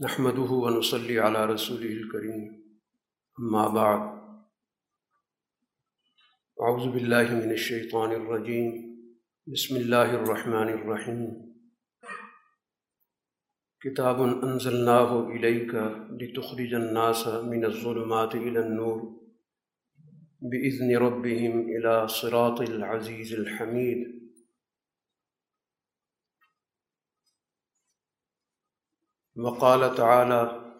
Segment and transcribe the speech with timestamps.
[0.00, 2.64] نحمده ونصلي على رسوله الكريم.
[3.40, 4.00] أما بعد،
[6.60, 8.72] أعوذ بالله من الشيطان الرجيم.
[9.46, 11.52] بسم الله الرحمن الرحيم.
[13.80, 15.74] كتاب أنزلناه إليك
[16.20, 19.20] لتخرج الناس من الظلمات إلى النور
[20.40, 24.21] بإذن ربهم إلى صراط العزيز الحميد.
[29.36, 30.72] وقال تعالى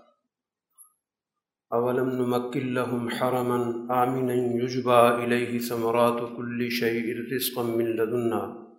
[1.73, 3.57] اولم نمكن لهم حرما
[4.03, 8.73] آمنا يجبى إليه ثمرات كل شيء رزقا من لدنا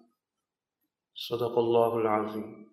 [1.16, 2.64] صدق الله العظيم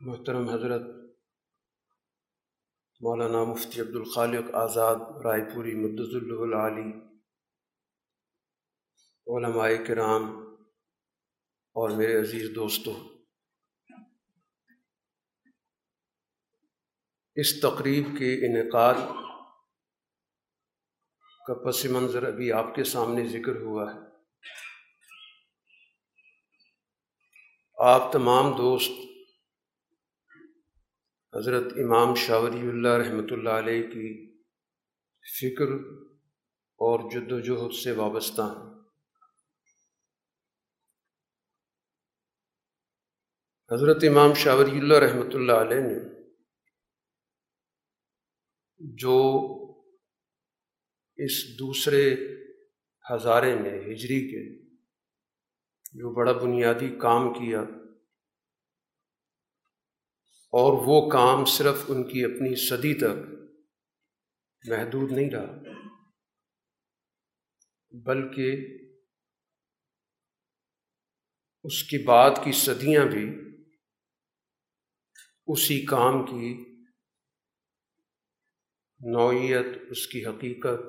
[0.00, 1.16] محترم حضرت،
[3.00, 7.11] مولانا مفتی عبد الخالق آزاد، رائے پوری مدض العلی
[9.26, 10.22] علماء کرام
[11.72, 12.94] اور میرے عزیز دوستوں
[17.34, 18.94] اس تقریب کے انعقاد
[21.46, 23.98] کا پس منظر ابھی آپ کے سامنے ذکر ہوا ہے۔
[27.78, 28.92] آپ تمام دوست،
[31.36, 34.36] حضرت امام شاوری اللہ رحمۃ اللہ علیہ کی
[35.40, 35.72] فکر
[36.78, 38.81] اور جد و جہد سے وابستہ ہیں۔
[43.72, 45.98] حضرت امام شاہ ولی اللہ رحمۃ اللہ علیہ نے
[48.80, 49.18] جو
[51.16, 52.14] اس دوسرے
[53.14, 54.62] ہزارے میں ہجری کے
[55.92, 57.60] جو بڑا بنیادی کام کیا
[60.52, 63.22] اور وہ کام صرف ان کی اپنی صدی تک
[64.68, 65.62] محدود نہیں رہا،
[67.92, 68.56] بلکہ
[71.62, 73.51] اس کی بعد کی صدیاں بھی
[75.46, 76.72] اسی کام کی
[79.00, 80.80] نوعیت، اس کی حقیقت،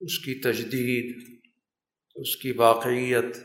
[0.00, 1.40] اس کی تجدید،
[2.14, 3.36] اس کی واقعیت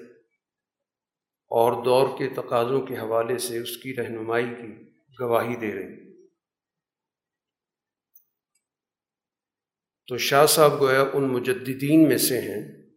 [1.52, 6.28] اور دور کے تقاضوں کے حوالے سے اس کی رہنمائی کی گواہی دے رہے ہیں۔
[10.08, 12.90] تو شاہ صاحب گویا ان مجددین میں سے ہیں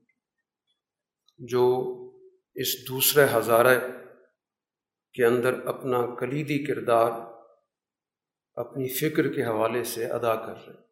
[1.38, 1.64] جو
[2.54, 3.95] اس دوسرے ہزارہ
[5.16, 7.10] کے اندر اپنا کلیدی کردار
[8.54, 10.86] اپنی فکر کے حوالے سے ادا کر رہے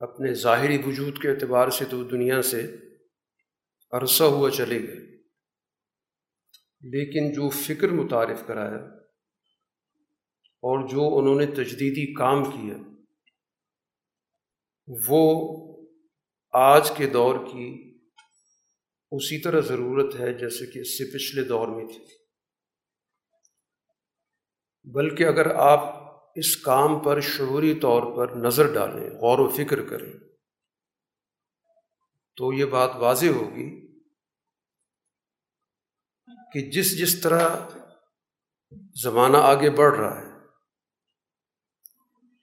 [0.00, 2.76] اپنے ظاہری وجود کے اعتبار سے تو دنیا سے
[3.92, 5.10] عرصہ ہوا چلے گئے۔
[6.80, 8.84] لیکن جو فکر متعارف کرایا
[10.38, 12.74] اور جو انہوں نے تجدیدی کام کیا،
[15.08, 15.46] وہ
[16.52, 17.98] آج کے دور کی
[19.12, 22.29] اسی طرح ضرورت ہے جیسے کہ اس سے پچھلے دور میں تھی۔
[24.86, 25.80] بلکہ اگر آپ
[26.36, 30.12] اس کام پر شعوری طور پر نظر ڈالیں، غور و فکر کریں،
[32.38, 33.68] تو یہ بات واضح ہوگی
[36.52, 37.42] کہ جس جس طرح
[39.02, 40.28] زمانہ آگے بڑھ رہا ہے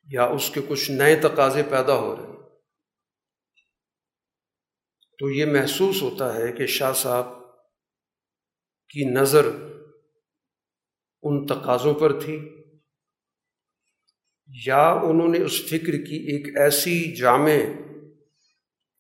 [0.08, 2.36] یا اس کے کچھ نئے تقاضے پیدا ہو رہے ہیں،
[5.20, 7.28] تو یہ محسوس ہوتا ہے کہ شاہ صاحب
[8.94, 9.46] کی نظر
[11.24, 12.64] ان تقاضوں پر تھی،
[14.66, 17.52] یا انہوں نے اس فکر کی، ایک ایسی جامع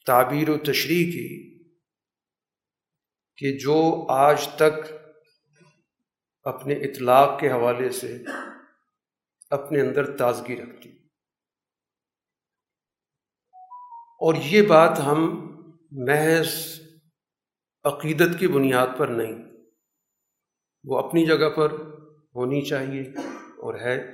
[0.05, 1.57] تعبیر و تشریح کی
[3.37, 4.93] کہ جو آج تک
[6.43, 8.17] اپنے اطلاق کے حوالے سے
[9.49, 10.89] اپنے اندر تازگی رکھتی۔
[14.19, 15.47] اور یہ بات ہم
[15.91, 16.81] محض
[17.83, 19.35] عقیدت کی بنیاد پر نہیں،
[20.83, 21.71] وہ اپنی جگہ پر
[22.37, 23.01] ہونی چاہیے
[23.39, 24.13] اور ہے۔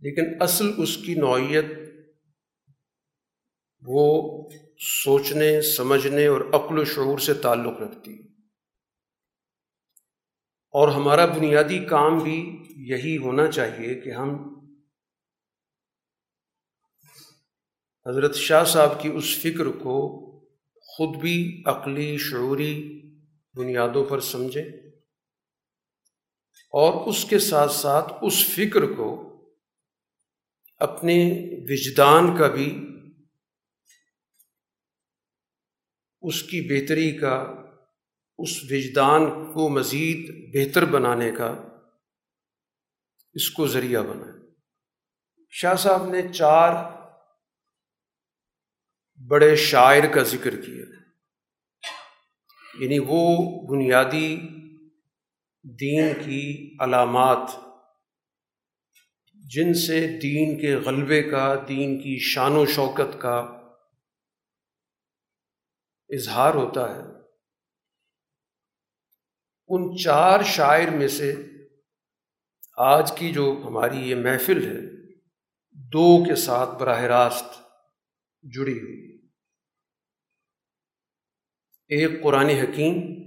[0.00, 1.64] لیکن اصل اس کی نوعیت
[3.82, 4.48] وہ
[5.04, 8.12] سوچنے، سمجھنے اور عقل و شعور سے تعلق رکھتی۔
[10.70, 14.54] اور ہمارا بنیادی کام بھی یہی ہونا چاہیے کہ ہم
[18.06, 20.20] حضرت شاہ صاحب کی اس فکر کو
[20.74, 23.02] خود بھی عقلی، شعوری
[23.54, 24.83] بنیادوں پر سمجھیں۔
[26.74, 29.10] اور اس کے ساتھ ساتھ اس فکر کو
[30.80, 31.14] اپنے
[31.70, 32.88] وجدان کا بھی،
[36.22, 37.54] اس کی بہتری کا،
[38.38, 41.54] اس وجدان کو مزید بہتر بنانے کا
[43.36, 44.32] اس کو ذریعہ بنا
[45.52, 46.72] شاہ صاحب نے چار
[49.20, 50.84] بڑے شاعر کا ذکر کیا
[52.80, 53.22] یعنی وہ
[53.68, 54.36] بنیادی
[55.64, 57.50] دین کی علامات۔
[59.34, 63.38] جن سے دین کے غلبے کا، دین کی شان و شوکت کا
[66.08, 67.00] اظہار ہوتا ہے۔
[69.68, 71.34] ان چار شاعر میں سے
[72.76, 75.12] آج کی جو ہماری یہ محفل ہے،
[75.70, 77.60] دو کے ساتھ براہ راست
[78.42, 79.28] جڑی ہوئی۔
[81.88, 83.23] ایک قرآن حکیم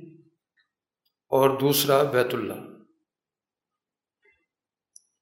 [1.27, 2.77] اور دوسرا بیت اللہ۔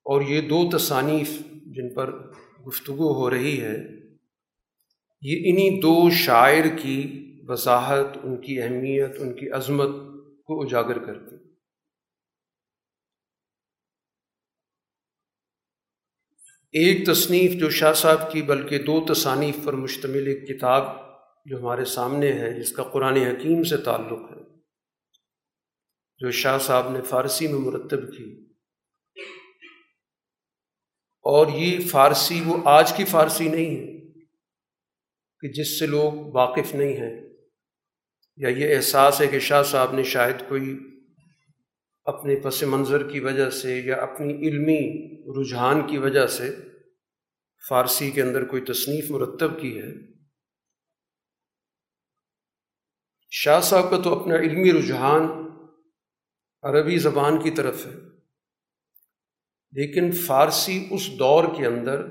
[0.05, 1.29] اور یہ دو تصانیف
[1.65, 2.31] جن پر
[2.67, 3.75] گفتگو ہو رہی ہے،
[5.21, 9.89] یہ انہی دو شاعر کی وضاحت، ان کی اہمیت، ان کی عظمت
[10.43, 11.35] کو اجاگر کرتی۔
[16.71, 20.83] ایک تصنیف جو شاہ صاحب کی، بلکہ دو تصانیف پر مشتمل ایک کتاب
[21.45, 24.34] جو ہمارے سامنے ہے، جس کا قرآن حکیم سے تعلق ہے۔
[26.17, 28.45] جو شاہ صاحب نے فارسی میں مرتب کی۔
[31.21, 34.13] اور یہ فارسی، وہ آج کی فارسی نہیں ہے
[35.39, 37.25] کہ جس سے لوگ واقف نہیں ہیں۔
[38.37, 40.79] یا یہ احساس ہے کہ شاہ صاحب نے شاید کوئی
[42.03, 45.05] اپنے پس منظر کی وجہ سے یا اپنی علمی
[45.41, 46.55] رجحان کی وجہ سے
[47.69, 49.93] فارسی کے اندر کوئی تصنیف مرتب کی ہے۔
[53.31, 55.44] شاہ صاحب کا تو اپنا علمی رجحان
[56.65, 57.91] عربی زبان کی طرف ہے۔
[59.71, 62.05] لیکن فارسی اس دور کے اندر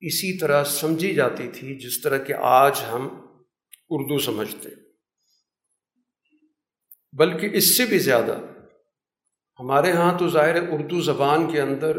[0.00, 3.26] اسی طرح سمجھی جاتی تھی جس طرح کہ آج ہم
[3.88, 4.82] اردو سمجھتے ہیں۔
[7.12, 8.38] بلکہ اس سے بھی زیادہ
[9.60, 11.98] ہمارے ہاں تو ظاہر اردو زبان کے اندر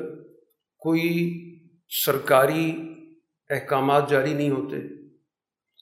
[0.78, 1.40] کوئی
[1.90, 2.74] سرکاری
[3.50, 4.80] احکامات جاری نہیں ہوتے،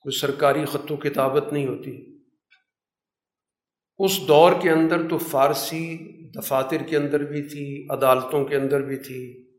[0.01, 2.10] کوئی سرکاری خط و کتابت نہیں ہوتی۔
[4.05, 5.97] اس دور کے اندر تو فارسی
[6.31, 9.51] دفاتر کے اندر بھی تھی، عدالتوں کے اندر بھی تھی،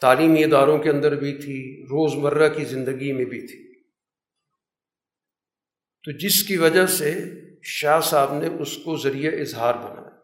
[0.00, 3.82] تعلیمی اداروں کے اندر بھی تھی روز مرہ کی زندگی میں بھی تھی۔
[6.02, 7.24] تو جس کی وجہ سے
[7.62, 10.14] شاہ صاحب نے اس کو ذریعہ اظہار بنایا۔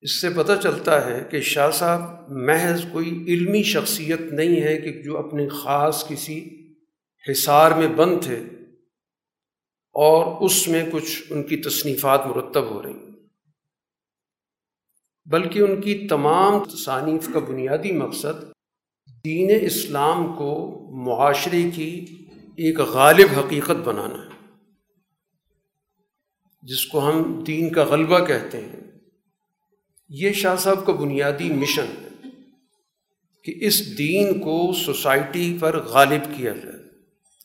[0.00, 5.02] اس سے پتہ چلتا ہے کہ شاہ صاحب محض کوئی علمی شخصیت نہیں ہے کہ
[5.02, 6.68] جو اپنے خاص کسی
[7.30, 8.42] حصار میں بند تھے۔
[9.94, 12.98] اور اس میں کچھ ان کی تصنیفات مرتب ہو رہی
[15.26, 18.42] بلکہ ان کی تمام تصانیف کا بنیادی مقصد
[19.24, 20.50] دین اسلام کو
[21.06, 21.90] معاشرے کی
[22.56, 24.30] ایک غالب حقیقت بنانا ہے،
[26.62, 28.80] جس کو ہم دین کا غلبہ کہتے ہیں۔
[30.08, 32.28] یہ شاہ صاحب کا بنیادی مشن ہے
[33.44, 36.82] کہ اس دین کو سوسائٹی پر غالب کیا جائے،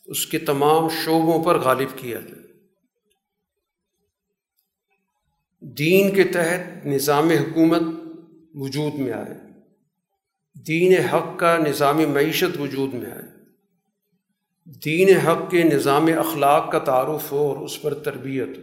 [0.06, 2.39] اس کے تمام شعبوں پر غالب کیا جائے۔
[5.60, 7.82] دین کے تحت نظام حکومت
[8.54, 9.34] وجود میں آئے۔
[10.66, 13.44] دین حق کا نظام معیشت وجود میں آئے۔
[14.84, 18.62] دین حق کے نظام اخلاق کا تعارف ہو اور اس پر تربیت ہو۔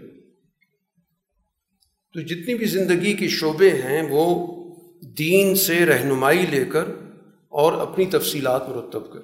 [2.14, 4.56] تو جتنی بھی زندگی کے شعبے ہیں، وہ
[5.02, 6.86] دین سے رہنمائی لے کر
[7.50, 9.20] اور اپنی تفصیلات مرتب کر۔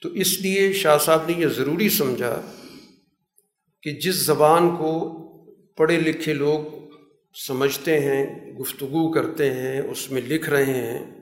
[0.00, 2.42] تو اس لیے شاہ صاحب نے یہ ضروری سمجھا
[3.82, 5.22] کہ جس زبان کو
[5.76, 6.60] پڑھے لکھے لوگ
[7.46, 11.20] سمجھتے ہیں، گفتگو کرتے ہیں، اس میں لکھ رہے ہیں،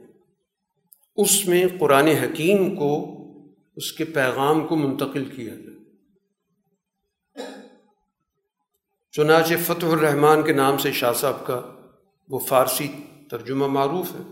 [1.16, 3.20] اس میں قرآن حکیم کو،
[3.76, 5.70] اس کے پیغام کو منتقل کیا جائے۔
[9.12, 11.60] چنانچہ فتح الرحمان کے نام سے شاہ صاحب کا
[12.28, 12.88] وہ فارسی
[13.30, 14.30] ترجمہ معروف ہے۔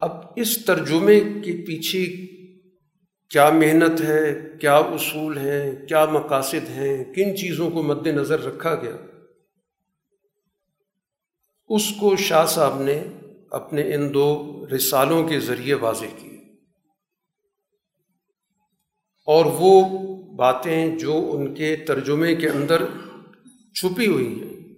[0.00, 2.32] اب اس ترجمے کے پیچھے
[3.32, 8.74] کیا محنت ہے، کیا اصول ہیں، کیا مقاصد ہیں، کن چیزوں کو مد نظر رکھا
[8.74, 8.96] گیا؟
[11.68, 13.04] اس کو شاہ صاحب نے
[13.50, 16.38] اپنے ان دو رسالوں کے ذریعے واضح کی۔
[19.26, 19.98] اور وہ
[20.32, 22.82] باتیں جو ان کے ترجمے کے اندر
[23.74, 24.74] چھپی ہوئی ہیں،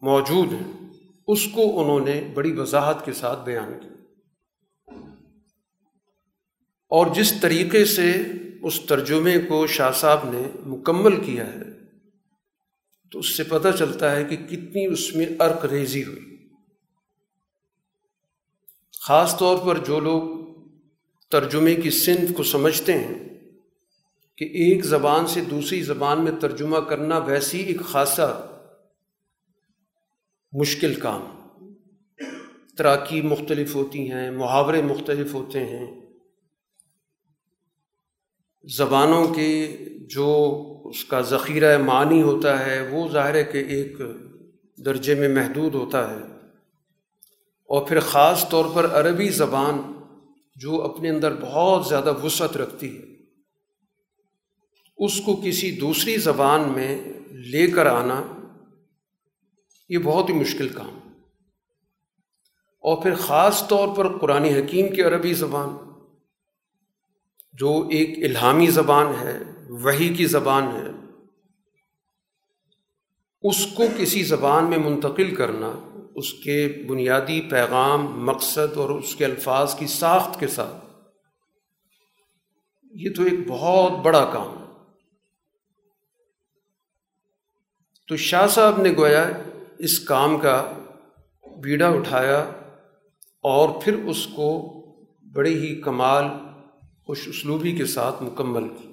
[0.00, 0.88] موجود ہیں،
[1.28, 4.01] اس کو انہوں نے بڑی وضاحت کے ساتھ بیان کی۔
[6.92, 8.22] اور جس طریقے سے
[8.62, 11.64] اس ترجمے کو شاہ صاحب نے مکمل کیا ہے،
[13.10, 16.48] تو اس سے پتہ چلتا ہے کہ کتنی اس میں عرق ریزی ہوئی۔
[19.00, 20.22] خاص طور پر جو لوگ
[21.30, 23.28] ترجمے کی صنف کو سمجھتے ہیں
[24.36, 28.28] کہ ایک زبان سے دوسری زبان میں ترجمہ کرنا ویسی ایک خاصا
[30.52, 31.22] مشکل کام۔
[32.76, 36.01] تراکیب مختلف ہوتی ہیں، محاورے مختلف ہوتے ہیں۔
[38.64, 39.76] زبانوں کے
[40.10, 44.00] جو اس کا ذخیرہ معنی ہوتا ہے، وہ ظاہر ہے کہ ایک
[44.84, 46.20] درجے میں محدود ہوتا ہے۔
[47.68, 49.82] اور پھر خاص طور پر عربی زبان
[50.56, 53.02] جو اپنے اندر بہت زیادہ وسعت رکھتی ہے،
[54.96, 58.24] اس کو کسی دوسری زبان میں لے کر آنا،
[59.88, 60.98] یہ بہت ہی مشکل کام۔
[62.80, 65.91] اور پھر خاص طور پر قرآن حکیم کی عربی زبان
[67.52, 70.90] جو ایک الہامی زبان ہے وہی کی زبان ہے،
[73.42, 75.72] اس کو کسی زبان میں منتقل کرنا،
[76.14, 80.84] اس کے بنیادی پیغام، مقصد اور اس کے الفاظ کی ساخت کے ساتھ،
[82.94, 84.70] یہ تو ایک بہت بڑا کام ہے۔
[88.08, 89.24] تو شاہ صاحب نے گویا
[89.78, 90.72] اس کام کا
[91.60, 92.38] بیڑا اٹھایا
[93.44, 94.48] اور پھر اس کو
[95.32, 96.24] بڑے ہی کمال
[97.06, 98.92] خوش اسلوبی کے ساتھ مکمل کی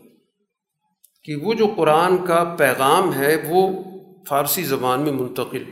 [1.24, 3.84] کہ وہ جو قرآن کا پیغام ہے وہ
[4.28, 5.64] فارسی زبان میں منتقل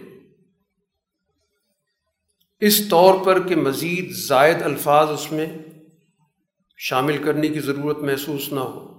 [2.60, 5.58] اس طور پر کہ مزید زائد الفاظ اس میں
[6.78, 8.98] شامل کرنے کی ضرورت محسوس نہ ہو۔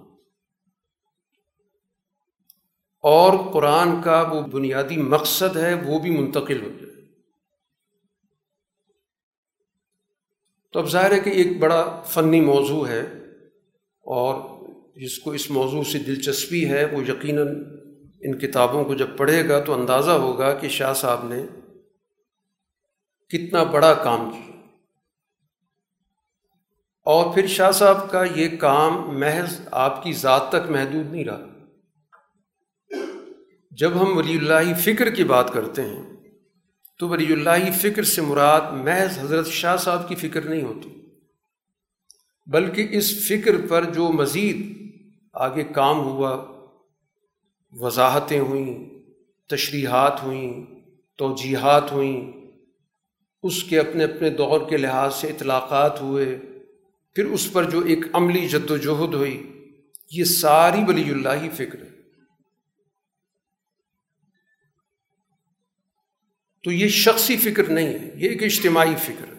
[3.03, 7.05] اور قرآن کا وہ بنیادی مقصد ہے وہ بھی منتقل ہو جائے۔
[10.71, 13.18] تو اب ظاہر ہے کہ ایک بڑا فنی موضوع ہے۔
[14.01, 14.59] اور
[14.95, 17.47] جس کو اس موضوع سے دلچسپی ہے، وہ یقیناً
[18.21, 21.45] ان کتابوں کو جب پڑھے گا تو اندازہ ہوگا کہ شاہ صاحب نے
[23.29, 24.59] کتنا بڑا کام کیا۔
[27.05, 31.45] اور پھر شاہ صاحب کا یہ کام محض آپ کی ذات تک محدود نہیں رہا۔
[33.71, 36.13] جب ہم ولی اللہ فکر کی بات کرتے ہیں،
[36.99, 40.98] تو ولی اللہ فکر سے مراد محض حضرت شاہ صاحب کی فکر نہیں ہوتی۔
[42.51, 44.89] بلکہ اس فکر پر جو مزید
[45.33, 46.45] آگے کام ہوا،
[47.71, 48.89] وضاحتیں ہوئیں،
[49.47, 50.65] تشریحات ہوئیں،
[51.17, 52.31] توجیحات ہوئیں،
[53.43, 56.39] اس کے اپنے اپنے دور کے لحاظ سے اطلاقات ہوئے،
[57.15, 59.65] پھر اس پر جو ایک عملی جد و جہد ہوئی،
[60.11, 61.89] یہ ساری ولی اللہ فکر ہے۔
[66.63, 69.38] تو یہ شخصی فکر نہیں ہے، یہ ایک اجتماعی فکر ہے۔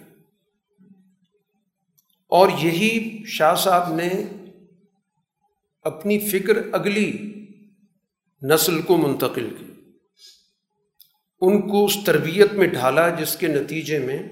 [2.31, 4.11] اور یہی شاہ صاحب نے
[5.83, 7.35] اپنی فکر اگلی
[8.43, 9.65] نسل کو منتقل کی۔
[11.41, 14.23] ان کو اس تربیت میں ڈھالا جس کے نتیجے میں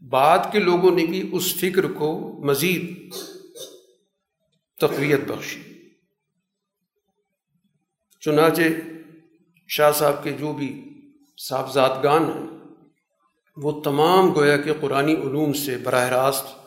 [0.00, 3.12] بعد کے لوگوں نے بھی اس فکر کو مزید
[4.80, 5.62] تقویت بخشی۔
[8.20, 8.62] چنانچہ
[9.68, 10.84] شاہ صاحب کے جو بھی
[11.48, 12.58] صاحبزادگان ہیں،
[13.56, 16.61] وہ تمام گویا کہ قرآن علوم سے براہ راست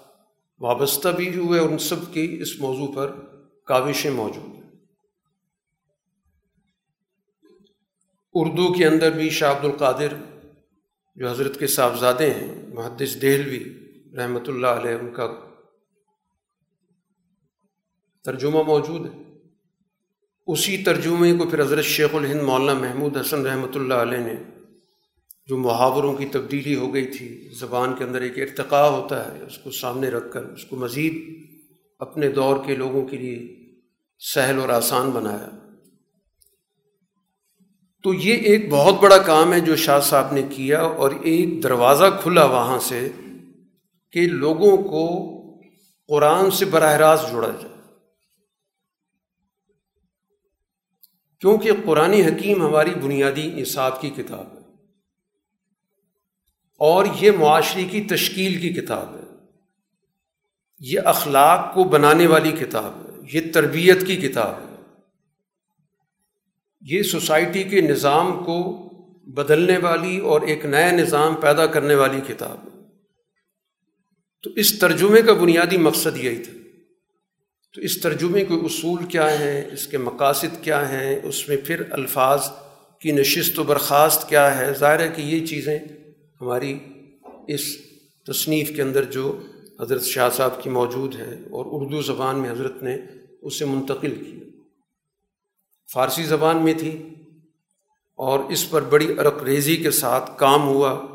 [0.59, 3.11] وابستہ بھی ہوئے اور ان سب کی اس موضوع پر
[3.63, 4.61] کاوشیں موجود ہیں۔
[8.33, 10.07] اردو کے اندر بھی شاہ عبد القادر
[11.15, 13.63] جو حضرت کے صاحبزادے ہیں، محدث دہلوی
[14.17, 15.27] رحمۃ اللہ علیہ، ان کا
[18.23, 19.23] ترجمہ موجود ہے۔
[20.47, 24.35] اسی ترجمے کو پھر حضرت شیخ الہند مولانا محمود حسن رحمۃ اللہ علیہ نے
[25.45, 29.57] جو محاوروں کی تبدیلی ہو گئی تھی، زبان کے اندر ایک ارتقاء ہوتا ہے، اس
[29.57, 31.45] کو سامنے رکھ کر، اس کو مزید
[31.99, 33.65] اپنے دور کے لوگوں کے لیے
[34.19, 35.49] سہل اور آسان بنایا۔
[38.03, 42.19] تو یہ ایک بہت بڑا کام ہے جو شاہ صاحب نے کیا اور ایک دروازہ
[42.21, 43.09] کھلا وہاں سے
[44.11, 45.31] کہ لوگوں کو
[46.07, 47.75] قرآن سے براہ راست جوڑا جائے۔
[51.39, 54.54] کیونکہ قرآن حکیم ہماری بنیادی نصاب کی کتاب ہے۔
[56.79, 59.25] اور یہ معاشرے کی تشکیل کی کتاب ہے۔
[60.79, 64.75] یہ اخلاق کو بنانے والی کتاب ہے۔ یہ تربیت کی کتاب ہے۔
[66.81, 68.89] یہ سوسائٹی کے نظام کو
[69.27, 72.81] بدلنے والی اور ایک نیا نظام پیدا کرنے والی کتاب ہے۔
[74.43, 76.51] تو اس ترجمے کا بنیادی مقصد یہی تھا۔
[77.73, 81.83] تو اس ترجمے کے اصول کیا ہیں؟ اس کے مقاصد کیا ہیں؟ اس میں پھر
[81.91, 82.49] الفاظ
[82.99, 85.79] کی نشست و برخاست کیا ہے؟ ظاہر ہے کہ یہ چیزیں
[86.41, 86.79] ہماری
[87.47, 87.61] اس
[88.27, 89.39] تصنیف کے اندر جو
[89.81, 92.97] حضرت شاہ صاحب کی موجود ہے اور اردو زبان میں حضرت نے
[93.41, 94.61] اسے منتقل کیا۔
[95.93, 97.09] فارسی زبان میں تھی
[98.15, 101.05] اور اس پر بڑی عرق ریزی کے ساتھ کام ہوا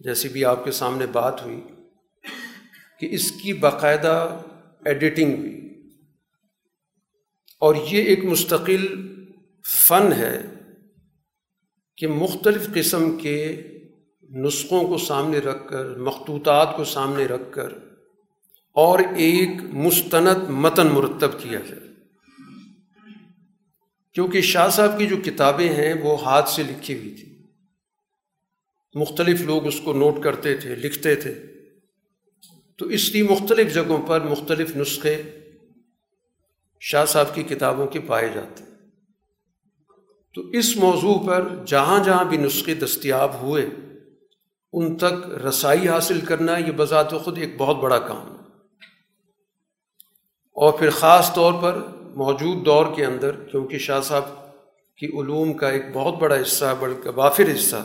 [0.00, 1.60] جیسے بھی آپ کے سامنے بات ہوئی،
[3.00, 4.40] کہ اس کی باقاعدہ
[4.84, 5.60] ایڈیٹنگ ہوئی۔
[7.60, 9.12] اور یہ ایک مستقل
[9.66, 10.42] فن ہے
[11.96, 13.62] کہ مختلف قسم کے
[14.34, 17.72] نسخوں کو سامنے رکھ کر، مخطوطات کو سامنے رکھ کر
[18.72, 21.88] اور ایک مستند متن مرتب کیا جائے۔
[24.12, 27.42] کیونکہ شاہ صاحب کی جو کتابیں ہیں وہ ہاتھ سے لکھی ہوئی تھی
[28.94, 31.34] مختلف لوگ اس کو نوٹ کرتے تھے، لکھتے تھے۔
[32.78, 35.22] تو اس لیے مختلف جگہوں پر مختلف نسخے
[36.80, 38.64] شاہ صاحب کی کتابوں کے پائے جاتے
[40.34, 43.66] تو اس موضوع پر جہاں جہاں بھی نسخے دستیاب ہوئے
[44.74, 48.44] ان تک رسائی حاصل کرنا یہ بذات خود ایک بہت بڑا کام ہے۔
[50.56, 51.78] اور پھر خاص طور پر
[52.14, 54.24] موجود دور کے اندر، کیونکہ شاہ صاحب
[54.96, 57.76] کی علوم کا ایک بہت بڑا حصہ بلکہ وافر حصہ،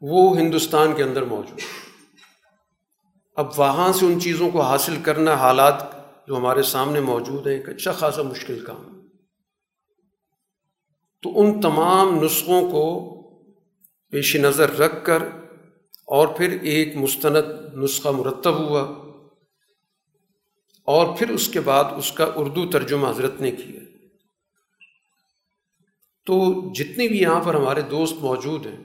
[0.00, 1.60] وہ ہندوستان کے اندر موجود
[3.36, 5.84] اب وہاں سے ان چیزوں کو حاصل کرنا حالات
[6.26, 9.00] جو ہمارے سامنے موجود ہیں، ایک اچھا خاصا مشکل کام
[11.22, 13.13] تو ان تمام نسخوں کو
[14.14, 15.22] پیش نظر رکھ کر
[16.06, 18.80] اور پھر ایک مستند نسخہ مرتب ہوا
[20.84, 23.80] اور پھر اس کے بعد اس کا اردو ترجمہ حضرت نے کیا۔
[26.26, 28.76] تو جتنے بھی یہاں پر ہمارے دوست موجود ہیں،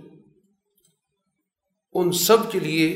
[1.94, 2.88] ان سب کے لیے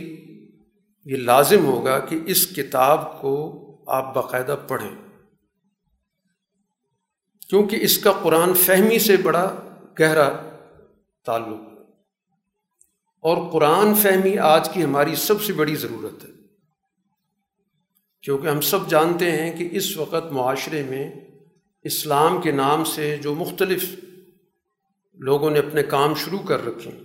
[1.06, 4.96] یہ لازم ہوگا کہ اس کتاب کو آپ باقاعدہ پڑھیں۔
[7.50, 9.56] کیونکہ اس کا قرآن فہمی سے بڑا
[10.00, 10.30] گہرا
[11.26, 11.73] تعلق ہے۔
[13.24, 16.30] اور قرآن فہمی آج کی ہماری سب سے بڑی ضرورت ہے۔
[18.22, 21.12] کیونکہ ہم سب جانتے ہیں کہ اس وقت معاشرے میں
[21.84, 23.86] اسلام کے نام سے جو مختلف
[25.14, 27.00] لوگوں نے اپنے کام شروع کر رکھے ہیں،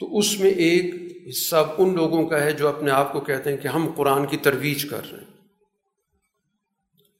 [0.00, 3.56] تو اس میں ایک حصہ ان لوگوں کا ہے جو اپنے آپ کو کہتے ہیں
[3.56, 5.36] کہ ہم قرآن کی ترویج کر رہے ہیں۔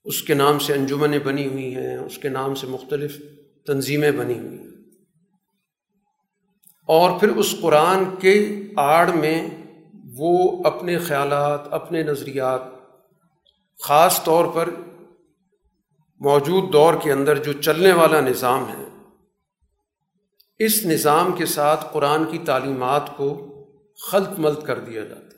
[0.04, 3.22] اس کے نام سے انجمنیں بنی ہوئی ہیں، اس کے نام سے مختلف
[3.66, 4.65] تنظیمیں بنی ہوئی ہیں۔
[6.88, 8.34] اور پھر اس قرآن کے
[8.76, 9.48] آڑ میں
[10.18, 12.60] وہ اپنے خیالات، اپنے نظریات،
[13.80, 14.70] خاص طور پر
[16.20, 18.84] موجود دور کے اندر جو چلنے والا نظام ہے،
[20.60, 23.28] اس نظام کے ساتھ قرآن کی تعلیمات کو
[23.98, 25.34] خلط ملت کر دیا جاتا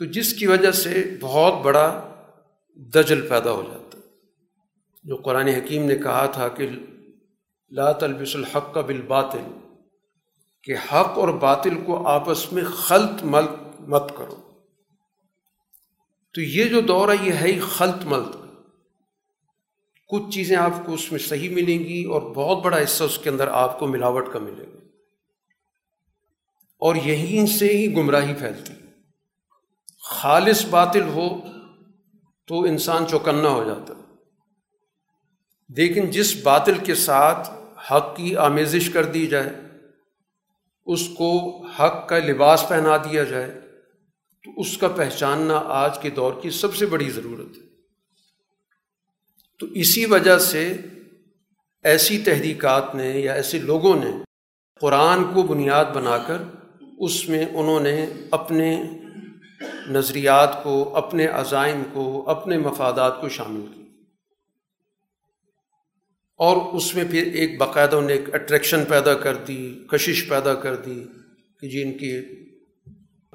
[0.00, 1.86] تو جس کی وجہ سے بہت بڑا
[2.94, 3.98] دجل پیدا ہو جاتا
[5.04, 6.68] جو قرآن حکیم نے کہا تھا کہ
[7.70, 9.58] لا تلبس الحق کا بالباطل،
[10.62, 14.36] کہ حق اور باطل کو آپس میں خلط ملت مت کرو۔
[16.34, 18.36] تو یہ جو دور ہے، یہ ہے ہی خلط ملت
[20.08, 23.30] کچھ چیزیں آپ کو اس میں صحیح ملیں گی اور بہت بڑا حصہ اس کے
[23.30, 24.78] اندر آپ کو ملاوٹ کا ملے گا۔
[26.78, 28.72] اور یہیں سے ہی گمراہی پھیلتی۔
[30.02, 31.28] خالص باطل ہو
[32.46, 33.94] تو انسان چوکنا ہو جاتا۔
[35.68, 37.50] لیکن جس باطل کے ساتھ
[37.90, 39.50] حق کی آمیزش کر دی جائے،
[40.86, 43.60] اس کو حق کا لباس پہنا دیا جائے،
[44.44, 47.66] تو اس کا پہچاننا آج کے دور کی سب سے بڑی ضرورت ہے۔
[49.58, 50.76] تو اسی وجہ سے
[51.82, 54.10] ایسی تحریکات نے یا ایسے لوگوں نے
[54.80, 56.42] قرآن کو بنیاد بنا کر
[56.98, 58.82] اس میں انہوں نے اپنے
[59.88, 63.85] نظریات کو، اپنے عزائم کو، اپنے مفادات کو شامل کی
[66.36, 70.76] اور اس میں پھر ایک باقاعدہ انہیں ایک اٹریکشن پیدا کر دی، کشش پیدا کر
[70.76, 71.04] دی
[71.60, 72.20] کہ جی ان کے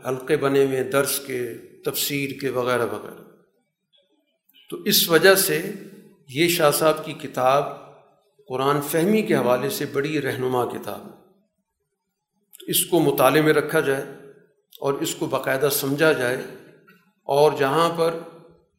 [0.09, 1.53] حلقے بنے ہوئے درس کے،
[1.85, 3.23] تفسیر کے، وغیرہ وغیرہ۔
[4.69, 5.71] تو اس وجہ سے
[6.29, 7.63] یہ شاہ صاحب کی کتاب
[8.47, 11.21] قرآن فہمی کے حوالے سے بڑی رہنما کتاب ہے۔
[12.67, 14.03] اس کو مطالعے میں رکھا جائے
[14.81, 16.37] اور اس کو باقاعدہ سمجھا جائے
[17.23, 18.19] اور جہاں پر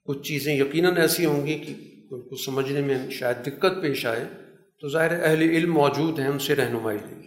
[0.05, 4.25] کچھ چیزیں یقیناً ایسی ہوں گی کہ ان کو سمجھنے میں شاید دقت پیش آئے،
[4.79, 7.21] تو ظاہر اہل علم موجود ہیں، ان سے رہنمائی لی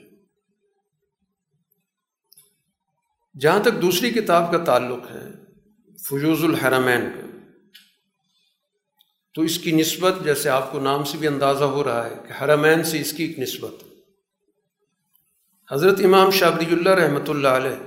[3.35, 5.25] جہاں تک دوسری کتاب کا تعلق ہے،
[5.99, 7.25] فجوز الحرمین کا،
[9.35, 12.33] تو اس کی نسبت جیسے آپ کو نام سے بھی اندازہ ہو رہا ہے کہ
[12.41, 13.83] حرمین سے اس کی ایک نسبت
[15.69, 17.79] حضرت امام شابری اللہ رحمۃ اللہ علیہ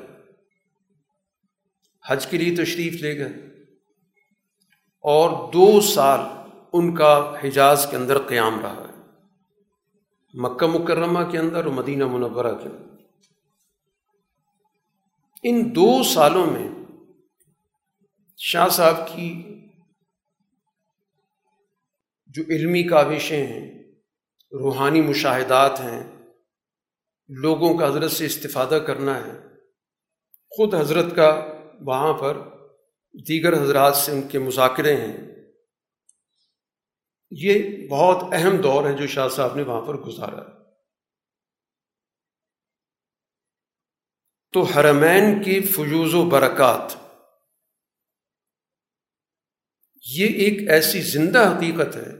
[2.05, 3.47] حج کے لیے تشریف لے گئے
[5.05, 6.21] اور دو سال
[6.73, 8.99] ان کا حجاز کے اندر قیام رہا ہے۔
[10.35, 12.89] مکہ مکرمہ کے اندر اور مدینہ منورہ کے اندر۔
[15.43, 16.69] ان دو سالوں میں
[18.37, 19.59] شاہ صاحب کی
[22.27, 23.83] جو علمی کاوشیں ہیں،
[24.53, 26.17] روحانی مشاہدات ہیں،
[27.29, 29.41] لوگوں کا حضرت سے استفادہ کرنا ہے،
[30.51, 31.47] خود حضرت کا
[31.81, 32.39] وہاں پر
[33.29, 35.38] دیگر حضرات سے ان کے مذاکرے ہیں۔
[37.31, 40.59] یہ بہت اہم دور ہے جو شاہ صاحب نے وہاں پر گزارا۔
[44.53, 46.93] تو حرمین کی فیوز و برکات۔
[50.11, 52.11] یہ ایک ایسی زندہ حقیقت ہے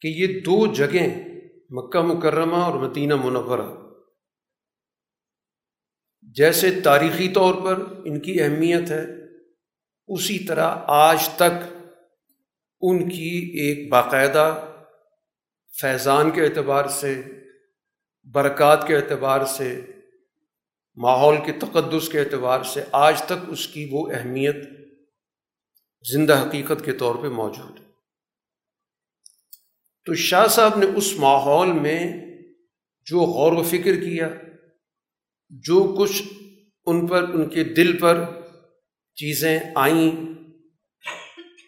[0.00, 1.24] کہ یہ دو جگہیں
[1.70, 3.88] مکہ مکرمہ اور مدینہ منورہ۔
[6.22, 9.04] جیسے تاریخی طور پر ان کی اہمیت ہے،
[10.06, 11.77] اسی طرح آج تک
[12.80, 14.64] ان کی ایک باقاعدہ
[15.80, 17.22] فیضان کے اعتبار سے،
[18.24, 19.80] برکات کے اعتبار سے،
[20.96, 24.56] ماحول کے تقدس کے اعتبار سے آج تک اس کی وہ اہمیت
[26.12, 27.84] زندہ حقیقت کے طور پہ موجود ہے۔
[30.04, 32.12] تو شاہ صاحب نے اس ماحول میں
[33.06, 34.28] جو غور و فکر کیا،
[35.50, 36.22] جو کچھ
[36.86, 38.24] ان پر، ان کے دل پر
[39.14, 40.37] چیزیں آئیں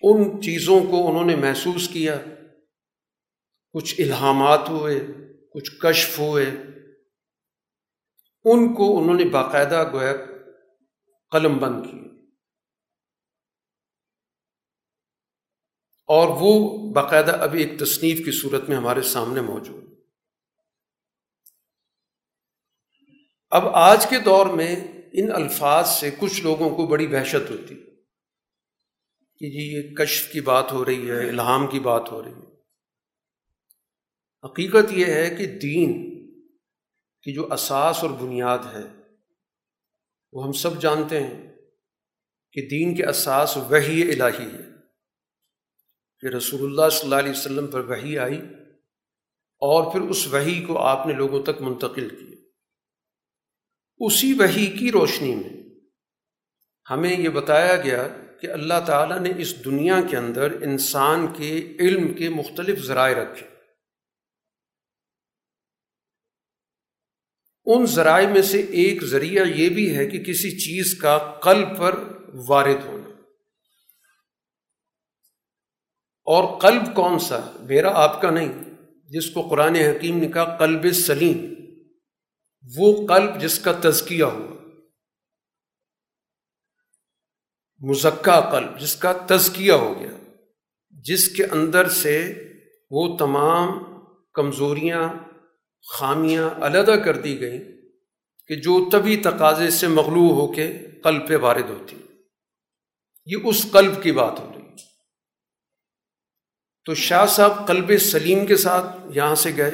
[0.03, 2.21] ان چیزوں کو انہوں نے محسوس کیا۔
[3.73, 5.01] کچھ الہامات ہوئے،
[5.53, 6.47] کچھ کشف ہوئے۔
[8.45, 10.13] ان کو انہوں نے باقاعدہ گویا
[11.31, 12.01] قلم بند کیا
[16.07, 19.85] اور وہ باقاعدہ ابھی ایک تصنیف کی صورت میں ہمارے سامنے موجود۔
[23.51, 24.77] اب آج کے دور میں
[25.13, 27.90] ان الفاظ سے کچھ لوگوں کو بڑی وحشت ہوتی۔
[29.41, 32.57] کہ جی یہ کشف کی بات ہو رہی ہے، الہام کی بات ہو رہی ہے۔
[34.45, 35.93] حقیقت یہ ہے کہ دین
[37.23, 38.83] کی جو اساس اور بنیاد ہے،
[40.33, 41.57] وہ ہم سب جانتے ہیں
[42.53, 44.71] کہ دین کے اساس وہی الہی ہے۔
[46.21, 48.39] کہ رسول اللہ صلی اللہ علیہ وسلم پر وہی آئی
[49.59, 52.37] اور پھر اس وہی کو آپ نے لوگوں تک منتقل کیا۔
[53.99, 55.63] اسی وہی کی روشنی میں
[56.91, 58.09] ہمیں یہ بتایا گیا
[58.41, 63.47] کہ اللہ تعالیٰ نے اس دنیا کے اندر انسان کے علم کے مختلف ذرائع رکھے۔
[67.65, 71.99] ان ذرائع میں سے ایک ذریعہ یہ بھی ہے کہ کسی چیز کا قلب پر
[72.49, 73.11] وارد ہونا۔
[76.25, 78.53] اور قلب کون سا؟ میرا آپ کا نہیں،
[79.05, 81.55] جس کو قرآن حکیم نے کہا قلب سلیم،
[82.77, 84.60] وہ قلب جس کا تزکیہ ہوا۔
[87.81, 90.33] مزکہ قلب، جس کا تزکیہ ہو گیا،
[90.91, 92.45] جس کے اندر سے
[92.91, 93.79] وہ تمام
[94.35, 95.09] کمزوریاں،
[95.93, 97.65] خامیاں علیحدہ کر دی گئیں
[98.49, 101.97] کہ جو طبی تقاضے سے مغلوب ہو کے قلب پہ وارد ہوتی۔
[103.27, 104.61] یہ اس قلب کی بات ہو رہی
[106.85, 109.71] تو شاہ صاحب قلب سلیم کے ساتھ یہاں سے گئے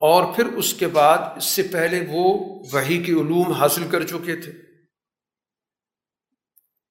[0.00, 2.38] اور پھر اس کے بعد اس سے پہلے وہ
[2.72, 4.67] وہی کے علوم حاصل کر چکے تھے۔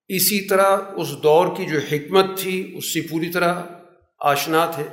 [0.07, 3.61] اسی طرح اس دور کی جو حکمت تھی، اس سے پوری طرح
[4.19, 4.83] آشنا تھے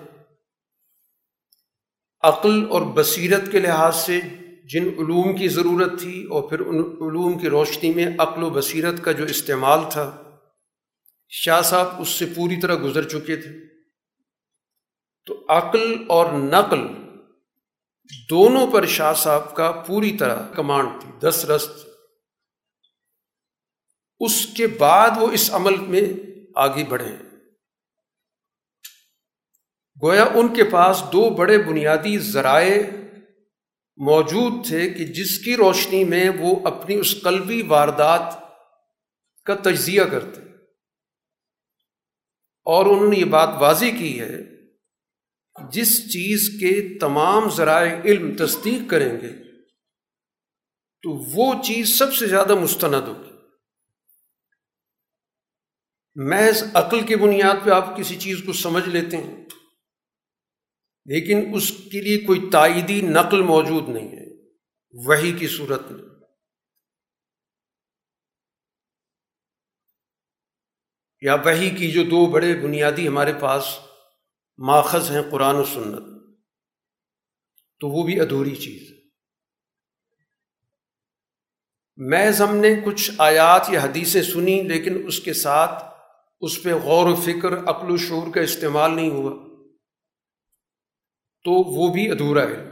[2.22, 4.20] عقل اور بصیرت کے لحاظ سے
[4.64, 9.02] جن علوم کی ضرورت تھی اور پھر ان علوم کی روشنی میں عقل و بصیرت
[9.02, 10.22] کا جو استعمال تھا،
[11.28, 13.50] شاہ صاحب اس سے پوری طرح گزر چکے تھے۔
[15.26, 16.86] تو عقل اور نقل
[18.30, 21.93] دونوں پر شاہ صاحب کا پوری طرح کمانڈ تھی دس رست
[24.20, 26.12] اس کے بعد وہ اس عمل میں
[26.54, 27.16] آگے بڑھے۔
[30.02, 32.82] گویا ان کے پاس دو بڑے بنیادی ذرائع
[33.96, 38.34] موجود تھے کہ جس کی روشنی میں وہ اپنی اس قلبی واردات
[39.44, 40.40] کا تجزیہ کرتے۔
[42.64, 44.38] اور انہوں نے یہ بات واضح کی ہے
[45.70, 49.62] جس چیز کے تمام ذرائع علم تصدیق کریں گے
[51.02, 53.23] تو وہ چیز سب سے زیادہ مستند ہوگی۔
[56.14, 59.44] محض عقل کی بنیاد پہ آپ کسی چیز کو سمجھ لیتے ہیں۔
[61.04, 64.50] لیکن اس کے لیے کوئی تائیدی نقل موجود نہیں ہے۔
[64.92, 66.04] وہی کی صورت میں۔
[71.20, 73.64] یا وہی کی جو دو بڑے بنیادی ہمارے پاس
[74.58, 76.36] ماخذ ہیں قرآن و سنت،
[77.80, 78.96] تو وہ بھی ادھوری چیز ہے۔
[81.96, 85.93] محض ہم نے کچھ آیات یا حدیثیں سنی، لیکن اس کے ساتھ
[86.40, 89.44] اس پہ غور و فکر، عقل و شعور کا استعمال نہیں ہوا۔
[91.44, 92.70] تو وہ بھی ادھورا ہے۔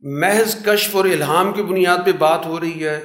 [0.00, 3.04] محض کشف اور الہام کی بنیاد پہ بات ہو رہی ہے۔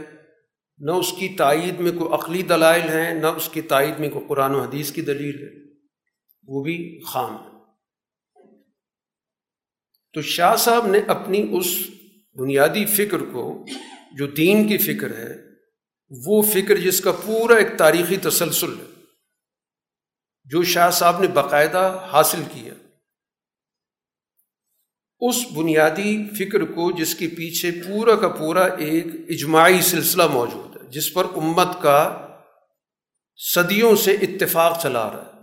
[0.77, 4.25] نہ اس کی تائید میں کوئی عقلی دلائل ہیں، نہ اس کی تائید میں کوئی
[4.27, 5.73] قرآن و حدیث کی دلیل ہے۔
[6.47, 7.49] وہ بھی خام ہے۔
[10.13, 11.77] تو شاہ صاحب نے اپنی اس
[12.33, 13.65] بنیادی فکر کو،
[14.17, 15.52] جو دین کی فکر ہے
[16.25, 18.85] وہ فکر جس کا پورا ایک تاریخی تسلسل ہے،
[20.45, 22.73] جو شاہ صاحب نے باقاعدہ حاصل کیا۔
[25.19, 30.87] اس بنیادی فکر کو جس کے پیچھے پورا کا پورا ایک اجماعی سلسلہ موجود ہے،
[30.89, 32.27] جس پر امت کا
[33.35, 35.39] صدیوں سے اتفاق چلا رہا ہے۔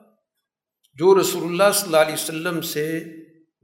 [0.95, 3.05] جو رسول اللہ صلی اللہ علیہ وسلم سے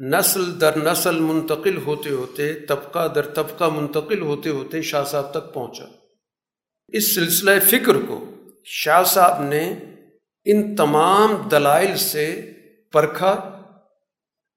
[0.00, 5.54] نسل در نسل منتقل ہوتے ہوتے، طبقہ در طبقہ منتقل ہوتے ہوتے شاہ صاحب تک
[5.54, 6.05] پہنچا۔
[6.88, 9.78] اس سلسلہ فکر کو شاہ صاحب نے
[10.44, 12.52] ان تمام دلائل سے
[12.92, 13.30] پرکھا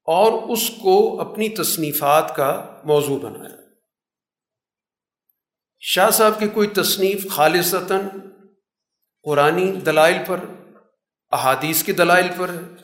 [0.04, 3.56] اور اس کو اپنی تصنیفات کا موضوع بنایا۔
[5.80, 8.08] شاہ صاحب کی کوئی تصنیف خالصتاً
[9.24, 10.40] قرآن دلائل پر،
[11.32, 12.76] احادیث کے دلائل پر ہے،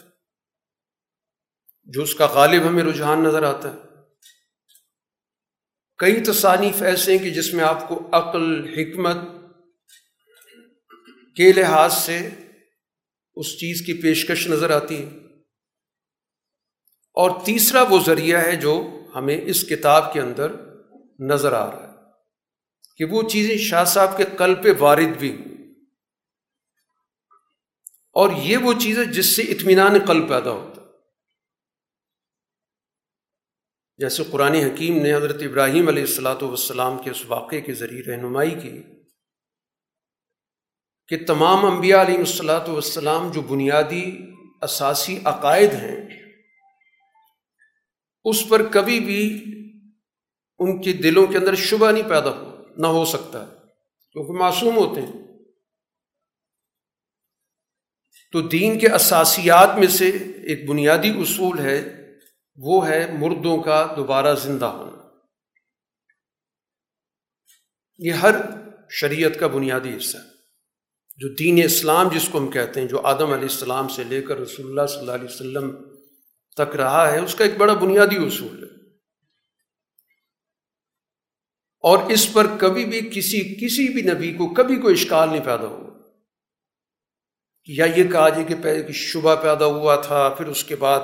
[1.84, 3.78] جو اس کا غالب ہمیں رجحان نظر آتا ہے۔
[5.98, 9.35] کئی تصانیف ایسے ہیں کہ جس میں آپ کو عقل، حکمت
[11.36, 12.30] کے لحاظ سے
[13.36, 15.10] اس چیز کی پیشکش نظر آتی ہے۔
[17.14, 20.52] اور تیسرا وہ ذریعہ ہے جو ہمیں اس کتاب کے اندر
[21.20, 21.98] نظر آ رہا ہے
[22.98, 25.56] کہ وہ چیزیں شاہ صاحب کے قلب پہ وارد بھی ہوئی۔
[28.14, 30.82] اور یہ وہ چیز ہے جس سے اطمینان قلب پیدا ہوتا
[33.98, 38.52] جیسے قرآن حکیم نے حضرت ابراہیم علیہ السلاۃ والسلام کے اس واقعے کے ذریعے رہنمائی
[38.52, 38.95] کی۔
[41.08, 44.18] کہ تمام انبیاء علیہ السلاۃ والسلام جو بنیادی
[44.62, 45.98] اساسی عقائد ہیں،
[48.24, 49.46] اس پر کبھی بھی
[50.60, 53.52] ان کے دلوں کے اندر شبہ نہیں پیدا ہو، نہ ہو سکتا ہے،
[54.12, 55.14] کیونکہ معصوم ہوتے ہیں۔
[58.32, 60.10] تو دین کے اساسیات میں سے
[60.48, 62.06] ایک بنیادی اصول ہے،
[62.58, 65.10] وہ ہے مردوں کا دوبارہ زندہ ہونا۔
[67.98, 68.36] یہ ہر
[68.90, 70.35] شریعت کا بنیادی حصہ ہے۔
[71.18, 74.40] جو دین اسلام جس کو ہم کہتے ہیں، جو آدم علیہ السلام سے لے کر
[74.40, 75.76] رسول اللہ صلی اللہ علیہ وسلم
[76.56, 78.76] تک رہا ہے، اس کا ایک بڑا بنیادی اصول ہے۔
[81.82, 85.68] اور اس پر کبھی بھی کسی کسی بھی نبی کو کبھی کوئی اشکال نہیں پیدا
[85.68, 85.90] ہوا۔
[87.68, 91.00] یا یہ کہا جائے کہ پہلے شبہ پیدا ہوا تھا، پھر اس کے بعد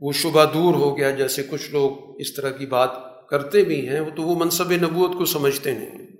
[0.00, 2.90] وہ شبہ دور ہو گیا، جیسے کچھ لوگ اس طرح کی بات
[3.28, 6.15] کرتے بھی ہیں، وہ تو وہ منصب نبوت کو سمجھتے نہیں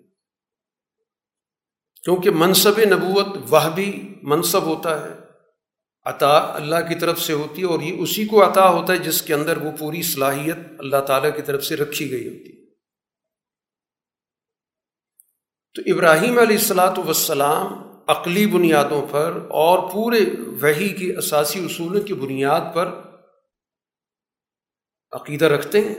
[2.06, 5.14] کیونکہ منصب نبوت وہ بھی منصب ہوتا ہے۔
[6.04, 9.22] عطا اللہ کی طرف سے ہوتی ہے اور یہ اسی کو عطا ہوتا ہے جس
[9.22, 12.66] کے اندر وہ پوری صلاحیت اللہ تعالیٰ کی طرف سے رکھی گئی ہوتی۔ ہے
[15.74, 17.66] تو ابراہیم علیہ السلاۃ وسلام
[18.06, 20.20] عقلی بنیادوں پر اور پورے
[20.62, 23.02] وہی کی اساسی اصولوں کی بنیاد پر
[25.12, 25.94] عقیدہ رکھتے ہیں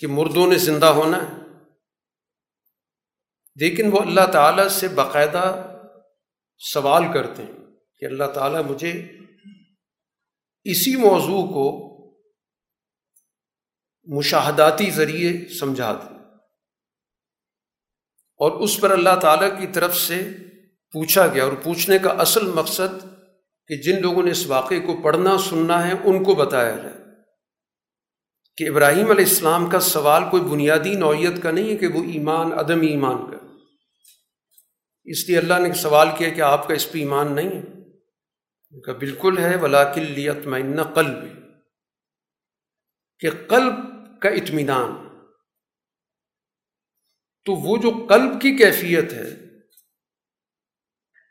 [0.00, 1.41] کہ مردوں نے زندہ ہونا ہے۔
[3.54, 5.62] لیکن وہ اللہ تعالیٰ سے باقاعدہ
[6.58, 7.52] سوال کرتے ہیں
[7.98, 8.92] کہ اللہ تعالیٰ مجھے
[10.64, 11.92] اسی موضوع کو
[14.04, 16.18] مشاہداتی ذریعے سمجھا دیں
[18.38, 20.30] اور اس پر اللہ تعالیٰ کی طرف سے
[20.92, 23.06] پوچھا گیا اور پوچھنے کا اصل مقصد
[23.68, 27.02] کہ جن لوگوں نے اس واقعے کو پڑھنا، سننا ہے، ان کو بتایا جائے۔
[28.56, 32.52] کہ ابراہیم علیہ السلام کا سوال کوئی بنیادی نوعیت کا نہیں ہے کہ وہ ایمان،
[32.52, 33.41] عدم ایمان کا
[35.04, 37.62] اس لیے اللہ نے سوال کیا کہ آپ کا اس پہ ایمان نہیں ہے؟
[38.70, 40.62] ان کا بالکل ہے ولاکلیت میں
[40.94, 41.16] قلب
[43.18, 43.74] کہ قلب
[44.20, 45.08] کا اطمینان۔
[47.44, 49.34] تو وہ جو قلب کی کیفیت ہے،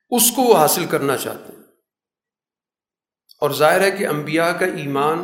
[0.09, 1.63] اس کو وہ حاصل کرنا چاہتے ہیں۔
[3.39, 5.17] اور ظاہر ہے کہ انبیاء کا ایمان،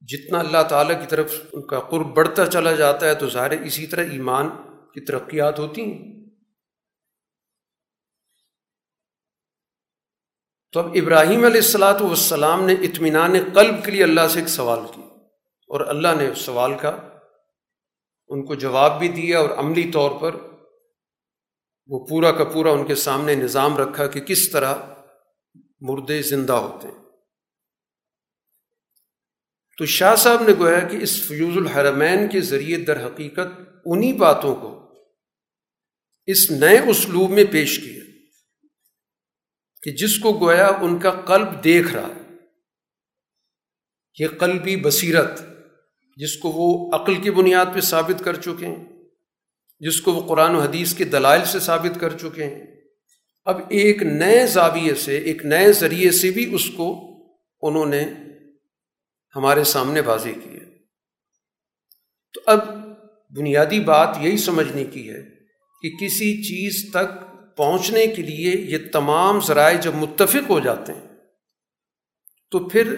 [0.00, 3.86] جتنا اللہ تعالیٰ کی طرف ان کا قرب بڑھتا چلا جاتا ہے، تو ظاہر اسی
[3.86, 4.48] طرح ایمان
[4.94, 6.19] کی ترقیات ہوتی ہیں۔
[10.72, 14.78] تو اب ابراہیم علیہ السلاۃ والسلام نے اطمینان قلب کے لیے اللہ سے ایک سوال
[14.94, 15.02] کی
[15.68, 16.88] اور اللہ نے اس سوال کا
[18.28, 20.36] ان کو جواب بھی دیا اور عملی طور پر
[21.86, 24.74] وہ پورا کا پورا ان کے سامنے نظام رکھا کہ کس طرح
[25.80, 27.04] مردے زندہ ہوتے ہیں۔
[29.78, 34.54] تو شاہ صاحب نے گویا کہ اس فیوز الحرمین کے ذریعے در حقیقت انہی باتوں
[34.54, 34.94] کو
[36.26, 38.09] اس نئے اسلوب میں پیش کیا۔
[39.82, 42.12] کہ جس کو گویا ان کا قلب دیکھ رہا،
[44.18, 45.42] یہ قلبی بصیرت،
[46.16, 48.84] جس کو وہ عقل کی بنیاد پہ ثابت کر چکے ہیں،
[49.80, 52.66] جس کو وہ قرآن و حدیث کے دلائل سے ثابت کر چکے ہیں۔
[53.44, 56.88] اب ایک نئے زاویے سے، ایک نئے ذریعے سے بھی اس کو
[57.62, 58.04] انہوں نے
[59.36, 60.64] ہمارے سامنے واضح کی ہے۔
[62.32, 62.58] تو اب
[63.30, 65.22] بنیادی بات یہی سمجھنے کی ہے
[65.82, 67.29] کہ کسی چیز تک
[67.60, 71.08] پہنچنے کے لیے یہ تمام ذرائع جب متفق ہو جاتے ہیں،
[72.52, 72.94] تو پھر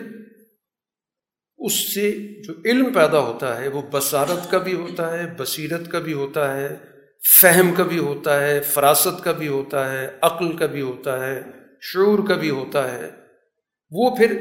[1.60, 2.10] اس سے
[2.42, 6.54] جو علم پیدا ہوتا ہے، وہ بصارت کا بھی ہوتا ہے، بصیرت کا بھی ہوتا
[6.56, 6.68] ہے،
[7.22, 11.36] فہم کا بھی ہوتا ہے، فراست کا بھی ہوتا ہے، عقل کا بھی ہوتا ہے،
[11.82, 13.10] شعور کا بھی ہوتا ہے،
[13.92, 14.36] وہ پھر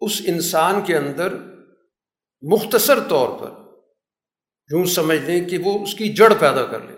[0.00, 1.34] اس انسان کے اندر
[2.42, 3.50] مختصر طور پر
[4.70, 6.93] یوں سمجھ لیں کہ وہ اس کی جڑ پیدا کر لیتا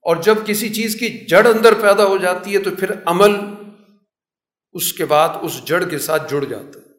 [0.00, 3.30] اور جب کسی چیز کی جڑ اندر پیدا ہو جاتی ہے تو پھر عمل
[4.72, 6.90] اس کے بعد اس جڑ کے ساتھ جڑ جاتا ہے۔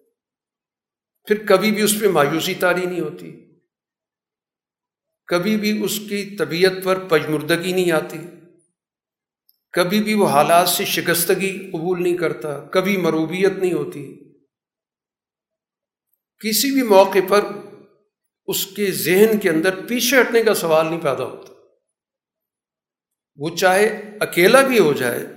[1.28, 3.46] پھر کبھی بھی اس پہ مایوسی تاری نہیں ہوتی۔
[5.28, 8.18] کبھی بھی اس کی طبیعت پر پجمردگی نہیں آتی۔
[9.72, 14.18] کبھی بھی وہ حالات سے شکستگی قبول نہیں کرتا۔ کبھی مروبیت نہیں ہوتی۔
[16.40, 17.46] کسی بھی موقع پر
[18.46, 21.51] اس کے ذہن کے اندر پیچھے ہٹنے کا سوال نہیں پیدا ہوتا۔
[23.36, 25.28] وہ چاہے اکیلا بھی ہو جائے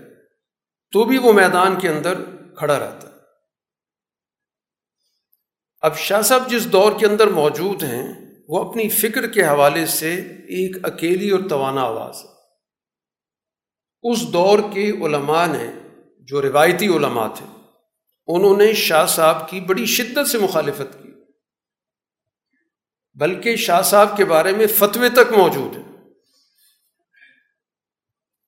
[0.92, 2.14] تو بھی وہ میدان کے اندر
[2.56, 3.14] کھڑا رہتا ہے۔
[5.80, 8.12] اب شاہ صاحب جس دور کے اندر موجود ہیں،
[8.48, 12.28] وہ اپنی فکر کے حوالے سے ایک اکیلی اور توانا آواز ہے۔
[14.02, 15.66] اس دور کے علماء نے،
[16.18, 17.46] جو روایتی علماء تھے،
[18.26, 21.08] انہوں نے شاہ صاحب کی بڑی شدت سے مخالفت کی۔
[23.14, 25.93] بلکہ شاہ صاحب کے بارے میں فتوے تک موجود ہیں۔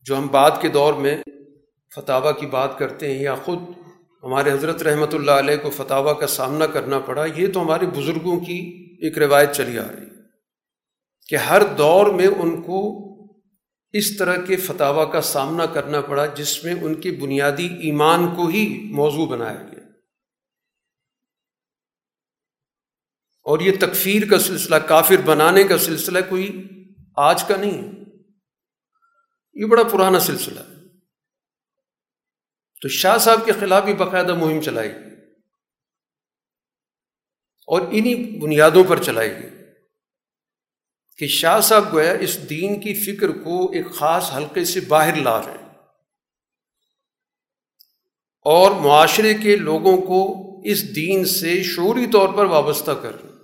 [0.06, 1.22] جو ہم بعد کے دور میں
[1.94, 3.58] فتح کی بات کرتے ہیں یا خود
[4.22, 8.40] ہمارے حضرت رحمۃ اللہ علیہ کو فتح کا سامنا کرنا پڑا، یہ تو ہمارے بزرگوں
[8.40, 10.06] کی ایک روایت چلی آ رہی
[11.28, 13.06] کہ ہر دور میں ان کو
[13.92, 18.46] اس طرح کے فتح کا سامنا کرنا پڑا جس میں ان کے بنیادی ایمان کو
[18.46, 19.84] ہی موضوع بنایا گیا۔
[23.44, 26.68] اور یہ تکفیر کا سلسلہ، کافر بنانے کا سلسلہ کوئی
[27.16, 27.95] آج کا نہیں ہے۔
[29.56, 30.74] یہ بڑا پرانا سلسلہ ہے۔
[32.82, 35.16] تو شاہ صاحب کے خلاف بھی باقاعدہ مہم چلائی گئی۔
[37.66, 39.50] اور انہی بنیادوں پر چلائی گئی
[41.18, 45.42] کہ شاہ صاحب گویا اس دین کی فکر کو ایک خاص حلقے سے باہر لا
[45.42, 45.68] رہے ہیں۔
[48.40, 53.38] اور معاشرے کے لوگوں کو اس دین سے شعوری طور پر وابستہ کر رہے ہیں۔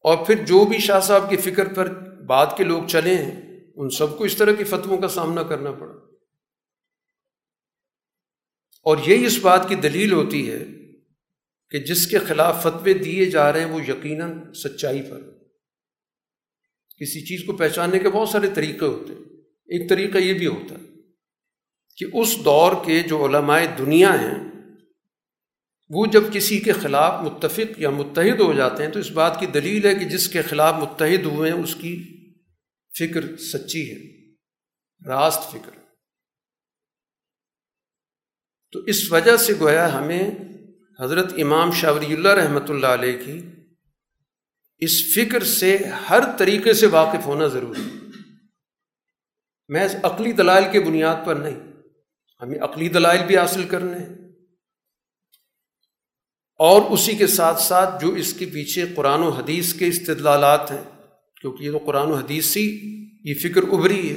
[0.00, 3.40] اور پھر جو بھی شاہ صاحب کی فکر پر بعد کے لوگ چلے ہیں
[3.76, 5.94] ان سب کو اس طرح کی فتووں کا سامنا کرنا پڑا۔
[8.82, 10.64] اور یہی اس بات کی دلیل ہوتی ہے
[11.70, 15.20] کہ جس کے خلاف فتوے دیے جا رہے ہیں، وہ یقیناً سچائی پر
[17.00, 19.20] کسی چیز کو پہچاننے کے بہت سارے طریقے ہوتے ہیں۔
[19.66, 21.00] ایک طریقہ یہ بھی ہوتا ہے
[21.96, 24.50] کہ اس دور کے جو علماء دنیا ہیں،
[25.88, 29.46] وہ جب کسی کے خلاف متفق یا متحد ہو جاتے ہیں، تو اس بات کی
[29.46, 32.16] دلیل ہے کہ جس کے خلاف متحد ہوئے ہیں، اس کی
[32.98, 34.32] فکر سچی ہے،
[35.06, 35.70] راست فکر۔
[38.72, 40.30] تو اس وجہ سے گویا ہمیں
[41.00, 43.40] حضرت امام شاہ ولی اللہ رحمۃ اللہ علیہ کی
[44.78, 45.76] اس فکر سے
[46.10, 48.06] ہر طریقے سے واقف ہونا ضروری ہے۔
[49.68, 51.60] محض عقلی دلائل کے بنیاد پر نہیں،
[52.42, 54.08] ہمیں عقلی دلائل بھی حاصل کرنے ہیں۔
[56.58, 60.99] اور اسی کے ساتھ ساتھ جو اس کے پیچھے قرآن و حدیث کے استدلالات ہیں
[61.40, 62.60] کیونکہ یہ تو قرآن و حدیث سے
[63.24, 64.16] یہ فکر ابھری ہے۔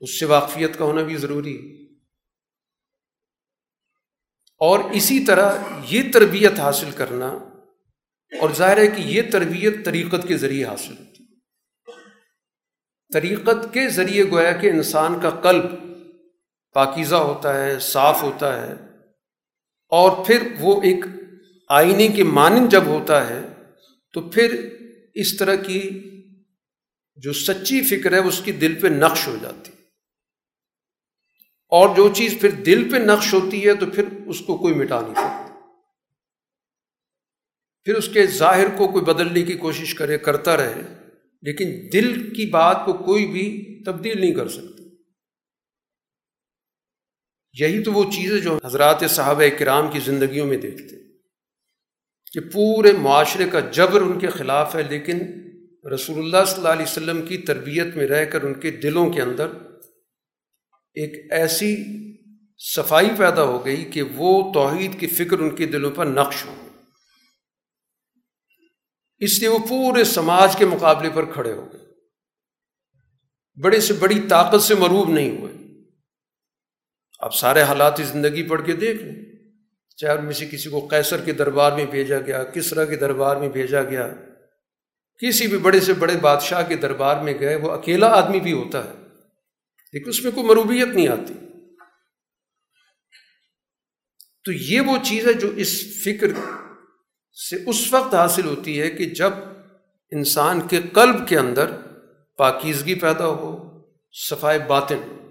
[0.00, 1.76] اس سے واقفیت کا ہونا بھی ضروری ہے۔
[4.60, 7.26] اور اسی طرح یہ تربیت حاصل کرنا،
[8.32, 11.24] اور ظاہر ہے کہ یہ تربیت طریقت کے ذریعے حاصل ہوتی
[13.12, 15.64] طریقت کے ذریعے گویا کہ انسان کا قلب
[16.74, 18.72] پاکیزہ ہوتا ہے، صاف ہوتا ہے،
[19.92, 21.04] اور پھر وہ ایک
[21.68, 23.40] آئینے کے مانند جب ہوتا ہے،
[24.14, 24.77] تو پھر
[25.20, 26.10] اس طرح کی
[27.16, 29.72] جو سچی فکر ہے، اس کی دل پہ نقش ہو جاتی۔
[31.68, 35.00] اور جو چیز پھر دل پہ نقش ہوتی ہے، تو پھر اس کو کوئی مٹا
[35.00, 35.60] نہیں سکتا۔
[37.84, 40.82] پھر اس کے ظاہر کو کوئی بدلنے کی کوشش کرے، کرتا رہے۔
[41.42, 44.82] لیکن دل کی بات کو کوئی بھی تبدیل نہیں کر سکتا۔
[47.58, 51.07] یہی تو وہ چیزیں جو حضرات صحابہ کرام کی زندگیوں میں دیکھتے۔
[52.32, 55.18] کہ پورے معاشرے کا جبر ان کے خلاف ہے، لیکن
[55.94, 59.22] رسول اللہ صلی اللہ علیہ وسلم کی تربیت میں رہ کر ان کے دلوں کے
[59.22, 59.48] اندر
[60.94, 61.76] ایک ایسی
[62.58, 66.68] صفائی پیدا ہو گئی کہ وہ توحید کی فکر ان کے دلوں پر نقش ہو۔
[69.18, 71.80] اس لیے وہ پورے سماج کے مقابلے پر کھڑے ہو گئے۔
[73.62, 75.52] بڑے سے بڑی طاقت سے مروب نہیں ہوئے۔
[77.20, 79.27] آپ سارے حالات زندگی پڑھ کے دیکھ لیں۔
[79.98, 83.36] چاہے ان میں سے کسی کو کیسر کے دربار میں بھیجا گیا، کسرا کے دربار
[83.36, 84.08] میں بھیجا گیا۔
[85.18, 88.84] کسی بھی بڑے سے بڑے بادشاہ کے دربار میں گئے، وہ اکیلا آدمی بھی ہوتا
[88.84, 88.92] ہے۔
[89.92, 91.34] لیکن اس میں کوئی مروبیت نہیں آتی۔
[94.44, 96.26] تو یہ وہ چیز ہے جو اس فکر
[97.50, 99.30] سے اس وقت حاصل ہوتی ہے کہ جب
[100.10, 101.70] انسان کے قلب کے اندر
[102.36, 103.68] پاکیزگی پیدا ہو،
[104.12, 105.27] صفائے باطن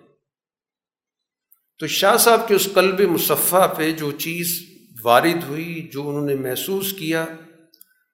[1.80, 4.64] تو شاہ صاحب کے اس قلب مصفہ پہ جو چیز
[5.04, 7.24] وارد ہوئی، جو انہوں نے محسوس کیا،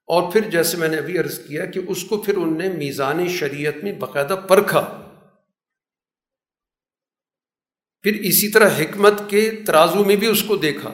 [0.08, 3.28] اور پھر جیسے میں نے ابھی عرض کیا کہ اس کو پھر ان نے میزان
[3.28, 5.00] شریعت میں باقاعدہ پرکھا۔
[8.02, 10.90] پھر اسی طرح حکمت کے ترازو میں بھی اس کو دیکھا۔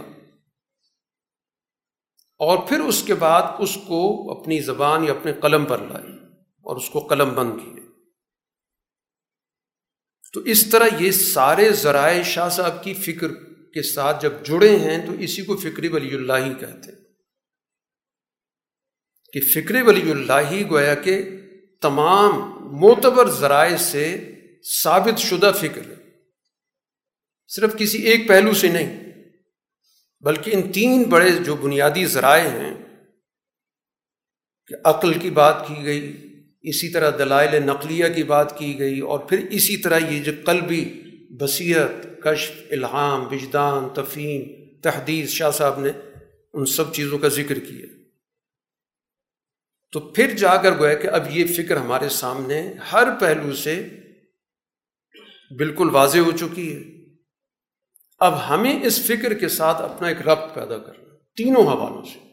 [2.38, 6.14] اور پھر اس کے بعد اس کو اپنی زبان یا اپنے قلم پر لائی
[6.62, 7.89] اور اس کو قلم بند کیے۔
[10.34, 13.28] تو اس طرح یہ سارے ذرائع شاہ صاحب کی فکر
[13.74, 17.00] کے ساتھ جب جڑے ہیں تو اسی کو فکری ولی اللہ ہی کہتے ہیں۔
[19.34, 21.30] کہ فکر ولی اللہ ہی گویا کہ
[21.82, 22.32] تمام
[22.80, 24.36] معتبر ذرائع سے
[24.84, 25.96] ثابت شدہ فکر ہے۔
[27.48, 29.14] صرف کسی ایک پہلو سے نہیں،
[30.22, 32.74] بلکہ ان تین بڑے جو بنیادی ذرائع ہیں،
[34.68, 36.29] کہ عقل کی بات کی گئی
[36.62, 41.02] اسی طرح دلائل نقلیہ کی بات کی گئی اور پھر اسی طرح یہ جو قلبی
[41.30, 45.90] بصیرت، کشف، الہام، وجدان، تفہیم تحدیث شاہ صاحب نے
[46.54, 47.86] ان سب چیزوں کا ذکر کیا۔
[49.92, 53.88] تو پھر جا کر گویا کہ اب یہ فکر ہمارے سامنے ہر پہلو سے
[55.58, 56.82] بالکل واضح ہو چکی ہے۔
[58.20, 62.29] اب ہمیں اس فکر کے ساتھ اپنا ایک ربط پیدا کرنا، تینوں حوالوں سے۔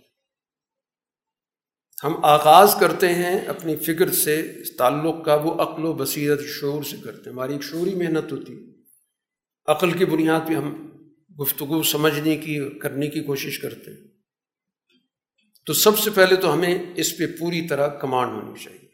[2.05, 6.83] ہم آغاز کرتے ہیں اپنی فکر سے، اس تعلق کا وہ عقل و بصیرت شعور
[6.83, 8.73] سے کرتے ہیں۔ ہماری ایک شعوری محنت ہوتی ہے۔
[9.67, 10.91] عقل کی بنیاد پہ ہم
[11.43, 14.09] گفتگو سمجھنے کی کرنے کی کوشش کرتے ہیں۔
[15.67, 18.89] تو سب سے پہلے تو ہمیں اس پہ پوری طرح کمانڈ ہونی چاہیے۔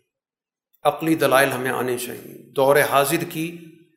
[0.83, 3.57] عقلی دلائل ہمیں آنے چاہیے۔ دور حاضر کی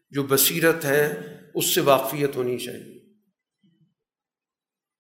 [0.10, 3.00] جو بصیرت ہے، اس سے واقفیت ہونی چاہیے۔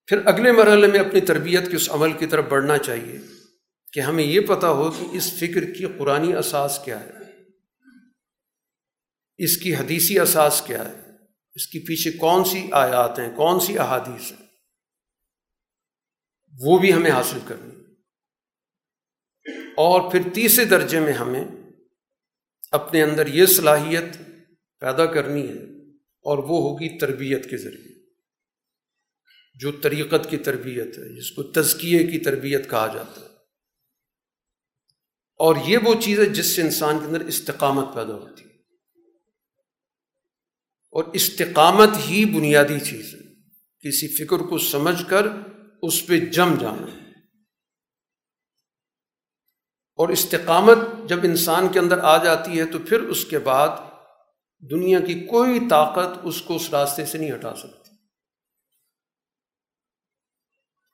[0.08, 3.35] پھر اگلے مرحلے میں اپنی تربیت کے اس عمل کی طرف بڑھنا چاہیے۔
[3.96, 7.12] کہ ہمیں یہ پتہ ہو کہ اس فکر کی قرآن اساس کیا ہے۔
[9.38, 11.02] اس کی حدیثی اساس کیا ہے۔
[11.56, 14.48] اس کے پیچھے کون سی آیات ہیں، کون سی احادیث ہیں۔
[16.60, 17.94] وہ بھی ہمیں حاصل کرنی۔
[19.78, 21.44] اور پھر تیسرے درجے میں ہمیں
[22.72, 24.18] اپنے اندر یہ صلاحیت
[24.80, 28.06] پیدا کرنی ہے، اور وہ ہوگی تربیت کے ذریعے۔
[29.56, 33.35] جو طریقت کی تربیت ہے، جس کو تزکیے کی تربیت کہا جاتا ہے۔
[35.36, 38.50] اور یہ وہ چیز ہے جس سے انسان کے اندر استقامت پیدا ہوتی ہے۔
[40.92, 43.34] اور استقامت ہی بنیادی چیز ہے۔
[43.88, 45.28] کسی فکر کو سمجھ کر
[45.82, 46.86] اس پہ جم جانا۔
[49.96, 50.78] اور استقامت
[51.10, 53.70] جب انسان کے اندر آ جاتی ہے تو پھر اس کے بعد
[54.72, 57.96] دنیا کی کوئی طاقت اس کو اس راستے سے نہیں ہٹا سکتی۔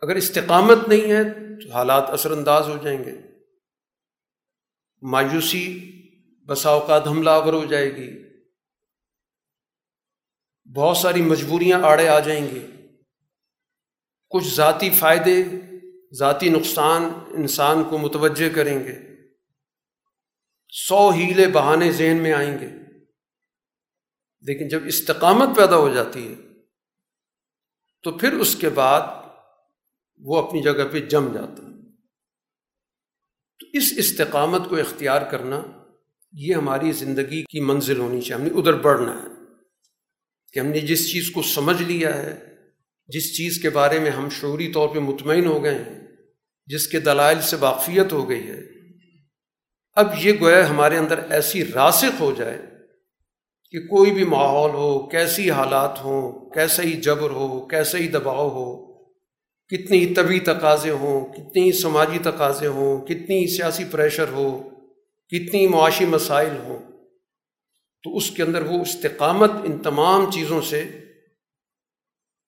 [0.02, 1.24] اگر استقامت نہیں ہے
[1.60, 3.31] تو حالات اثر انداز ہو جائیں گے۔
[5.02, 5.92] مایوسی،
[6.46, 8.24] بسا اوقات حملہ آور ہو جائے گی۔
[10.76, 12.68] بہت ساری مجبوریاں آڑے آ جائیں گی۔
[14.30, 15.44] کچھ ذاتی فائدے،
[16.14, 17.04] ذاتی نقصان
[17.38, 18.94] انسان کو متوجہ کریں گے۔
[20.70, 22.70] سو ہیلے بہانے ذہن میں آئیں گے۔
[24.42, 26.36] لیکن جب استقامت پیدا ہو جاتی ہے،
[28.04, 29.02] تو پھر اس کے بعد
[30.18, 31.71] وہ اپنی جگہ پہ جم جاتا ہے۔
[33.62, 35.62] تو اس استقامت کو اختیار کرنا،
[36.34, 39.30] یہ ہماری زندگی کی منزل ہونی چاہیے، ہم نے ادھر بڑھنا ہے
[40.54, 42.36] کہ ہم نے جس چیز کو سمجھ لیا ہے،
[43.10, 46.00] جس چیز کے بارے میں ہم شعوری طور پہ مطمئن ہو گئے ہیں،
[46.68, 48.62] جس کے دلائل سے واقفیت ہو گئی ہے،
[49.98, 52.58] اب یہ گویا ہمارے اندر ایسی راسخ ہو جائے
[53.74, 58.50] کہ کوئی بھی ماحول ہو، کیسی حالات ہوں، کیسا ہی جبر ہو، کیسا ہی دباؤ
[58.50, 58.91] ہو
[59.72, 64.70] کتنی ہی طبی تقاضے ہوں، کتنی ہی سماجی تقاضے ہوں، کتنی ہی سیاسی پریشر ہو،
[65.28, 66.80] کتنی معاشی مسائل ہوں۔
[68.04, 70.84] تو اس کے اندر وہ استقامت ان تمام چیزوں سے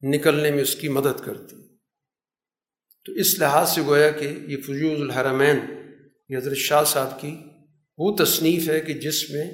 [0.02, 1.56] نکلنے میں اس کی مدد کرتی۔
[3.06, 5.58] تو اس لحاظ سے گویا کہ یہ فجوز الحرمین،
[6.30, 7.36] یہ حضرت شاہ صاحب کی
[7.98, 9.46] وہ تصنیف ہے کہ جس میں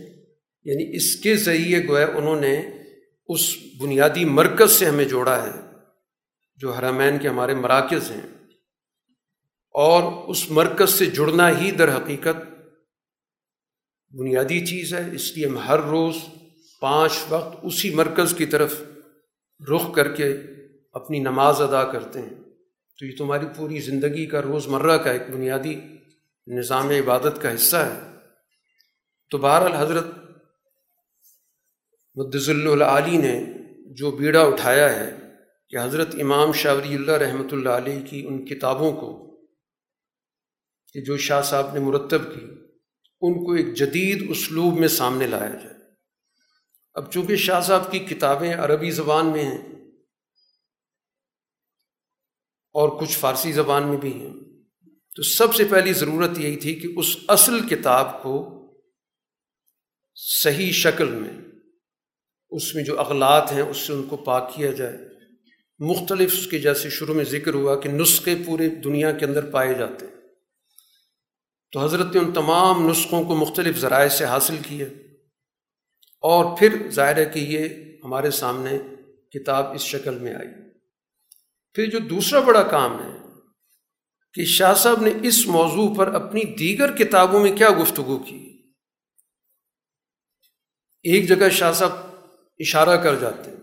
[0.64, 2.62] یعنی اس کے ذریعے گویا انہوں نے
[3.28, 5.69] اس بنیادی مرکز سے ہمیں جوڑا ہے۔
[6.60, 8.28] جو حرمین کے ہمارے مراکز ہیں،
[9.76, 12.38] اور اس مرکز سے جڑنا ہی در حقیقت
[14.14, 16.16] بنیادی چیز ہے۔ اس لیے ہم ہر روز
[16.82, 18.82] پانچ وقت اسی مرکز کی طرف
[19.72, 20.34] رخ کر کے
[20.94, 22.36] اپنی نماز ادا کرتے ہیں۔
[23.00, 25.80] تو یہ تمہاری پوری زندگی کا روز مرہ کا ایک بنیادی
[26.48, 28.00] نظام عبادت کا حصہ ہے۔
[29.30, 30.06] تو بہرحال حضرت
[32.16, 33.46] مدض العلی نے
[33.94, 35.29] جو بیڑا اٹھایا ہے
[35.70, 39.40] کہ حضرت امام شاوری اللہ رحمۃ اللہ علیہ کی ان کتابوں کو
[40.94, 42.46] کہ جو شاہ صاحب نے مرتب کی،
[43.22, 45.78] ان کو ایک جدید اسلوب میں سامنے لایا جائے۔
[46.94, 49.62] اب چونکہ شاہ صاحب کی کتابیں عربی زبان میں ہیں
[52.74, 54.34] اور کچھ فارسی زبان میں بھی ہیں،
[55.16, 58.36] تو سب سے پہلی ضرورت یہی تھی کہ اس اصل کتاب کو
[60.16, 61.38] صحیح شکل میں،
[62.50, 65.19] اس میں جو اغلاط ہیں، اس سے ان کو پاک کیا جائے۔
[65.80, 69.74] مختلف اس کے جیسے شروع میں ذکر ہوا کہ نسخے پورے دنیا کے اندر پائے
[69.74, 70.16] جاتے ہیں۔
[71.72, 74.86] تو حضرت نے ان تمام نسخوں کو مختلف ذرائع سے حاصل کیا۔
[76.22, 77.68] اور پھر ظاہر ہے کہ یہ
[78.04, 78.78] ہمارے سامنے
[79.32, 80.48] کتاب اس شکل میں آئی۔
[81.74, 83.18] پھر جو دوسرا بڑا کام ہے
[84.34, 88.62] کہ شاہ صاحب نے اس موضوع پر اپنی دیگر کتابوں میں کیا گفتگو کی۔
[91.04, 91.92] ایک جگہ شاہ صاحب
[92.60, 93.59] اشارہ کر جاتے ہیں۔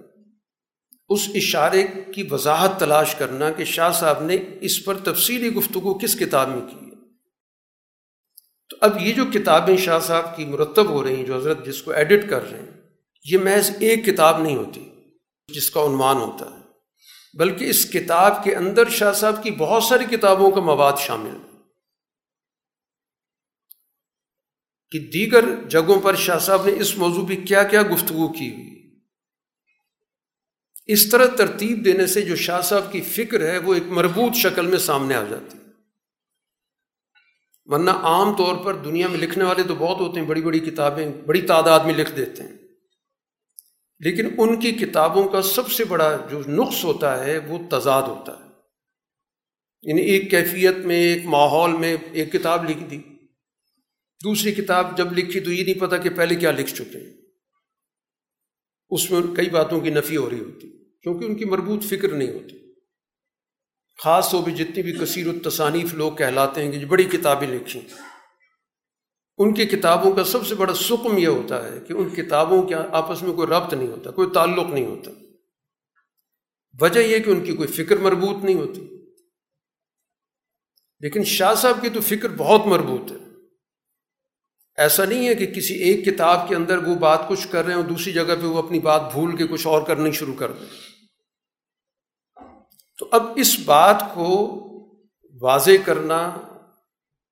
[1.08, 6.18] اس اشارے کی وضاحت تلاش کرنا کہ شاہ صاحب نے اس پر تفصیلی گفتگو کس
[6.18, 6.96] کتاب میں کی ہے۔
[8.68, 11.82] تو اب یہ جو کتابیں شاہ صاحب کی مرتب ہو رہی ہیں، جو حضرت جس
[11.82, 12.82] کو ایڈٹ کر رہے ہیں،
[13.24, 14.90] یہ محض ایک کتاب نہیں ہوتی
[15.54, 16.62] جس کا عنوان ہوتا ہے،
[17.38, 21.56] بلکہ اس کتاب کے اندر شاہ صاحب کی بہت ساری کتابوں کا مواد شامل ہے۔
[24.90, 28.85] کہ دیگر جگہوں پر شاہ صاحب نے اس موضوع پہ کیا کیا گفتگو کی ہوئی۔
[30.86, 34.66] اس طرح ترتیب دینے سے جو شاہ صاحب کی فکر ہے وہ ایک مربوط شکل
[34.66, 35.58] میں سامنے آ جاتی
[37.64, 41.12] ورنہ عام طور پر دنیا میں لکھنے والے تو بہت ہوتے ہیں، بڑی بڑی کتابیں،
[41.26, 42.52] بڑی تعداد میں لکھ دیتے ہیں۔
[43.98, 48.32] لیکن ان کی کتابوں کا سب سے بڑا جو نقص ہوتا ہے وہ تضاد ہوتا
[48.32, 48.48] ہے۔
[49.82, 52.98] یعنی ایک کیفیت میں، ایک ماحول میں ایک کتاب لکھ دی
[54.24, 57.12] دوسری کتاب جب لکھی تو یہ نہیں پتا کہ پہلے کیا لکھ چکے ہیں۔
[58.90, 60.75] اس میں کئی باتوں کی نفی ہو رہی ہوتی۔
[61.06, 62.72] کیونکہ ان کی مربوط فکر نہیں ہوتی۔
[64.02, 67.82] خاص طور پہ جتنی بھی کثیر التصانیف لوگ کہلاتے ہیں کہ جو بڑی کتابیں لکھیں۔
[69.38, 72.74] ان کی کتابوں کا سب سے بڑا سکم یہ ہوتا ہے کہ ان کتابوں کے
[72.74, 75.10] آپس میں کوئی ربط نہیں ہوتا، کوئی تعلق نہیں ہوتا۔
[76.80, 79.06] وجہ یہ کہ ان کی کوئی فکر مربوط نہیں ہوتی۔
[81.00, 83.16] لیکن شاہ صاحب کی تو فکر بہت مربوط ہے۔
[84.76, 87.80] ایسا نہیں ہے کہ کسی ایک کتاب کے اندر وہ بات کچھ کر رہے ہیں
[87.80, 90.95] اور دوسری جگہ پہ وہ اپنی بات بھول کے کچھ اور کرنے شروع کر دیں۔
[92.98, 94.62] تو اب اس بات کو
[95.40, 96.40] واضح کرنا،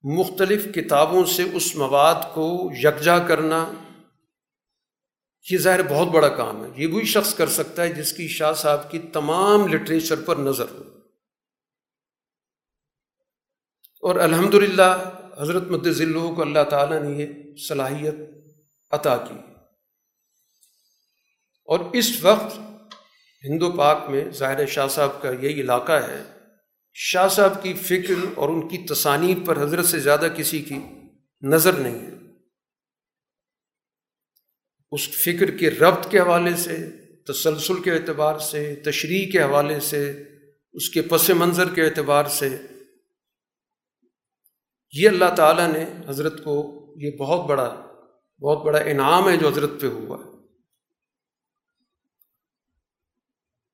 [0.03, 3.73] مختلف کتابوں سے اس مواد کو یکجا کرنا،
[5.51, 8.53] یہ ظاہر بہت بڑا کام ہے۔ یہ وہی شخص کر سکتا ہے جس کی شاہ
[8.53, 10.83] صاحب کی تمام لٹریچر پر نظر ہو۔
[14.01, 18.15] اور الحمد للہ حضرت مدذلو کو اللہ تعالیٰ نے یہ صلاحیت
[18.91, 19.35] عطا کی۔
[21.65, 22.74] اور اس وقت
[23.45, 26.23] ہندو پاک میں ظاہر شاہ صاحب کا یہی علاقہ ہے۔
[26.93, 30.79] شاہ صاحب کی فکر اور ان کی تصانیف پر حضرت سے زیادہ کسی کی
[31.43, 32.13] نظر نہیں ہے۔
[34.93, 36.91] اس فکر کے ربط کے حوالے سے،
[37.29, 40.23] تسلسل کے اعتبار سے، تشریح کے حوالے سے،
[40.73, 42.57] اس کے پس منظر کے اعتبار سے۔
[44.93, 47.87] یہ اللہ تعالیٰ نے حضرت کو یہ بہت بڑا
[48.41, 50.34] بہت بڑا انعام ہے جو حضرت پہ ہوا۔ ہے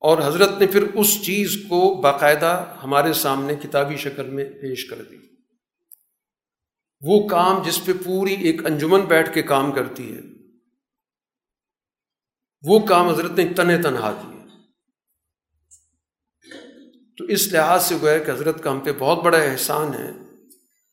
[0.00, 5.02] اور حضرت نے پھر اس چیز کو باقاعدہ ہمارے سامنے کتابی شکل میں پیش کر
[5.02, 5.16] دی۔
[7.00, 10.20] وہ کام جس پہ پوری ایک انجمن بیٹھ کے کام کرتی ہے،
[12.62, 14.46] وہ کام حضرت نے تن تنہا کیا
[17.18, 20.10] تو اس لحاظ سے وہ ہے کہ حضرت کا ہم پہ بہت بڑا احسان ہے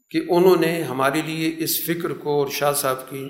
[0.10, 3.30] کہ انہوں نے ہمارے لیے اس فکر کو اور شاہ صاحب کی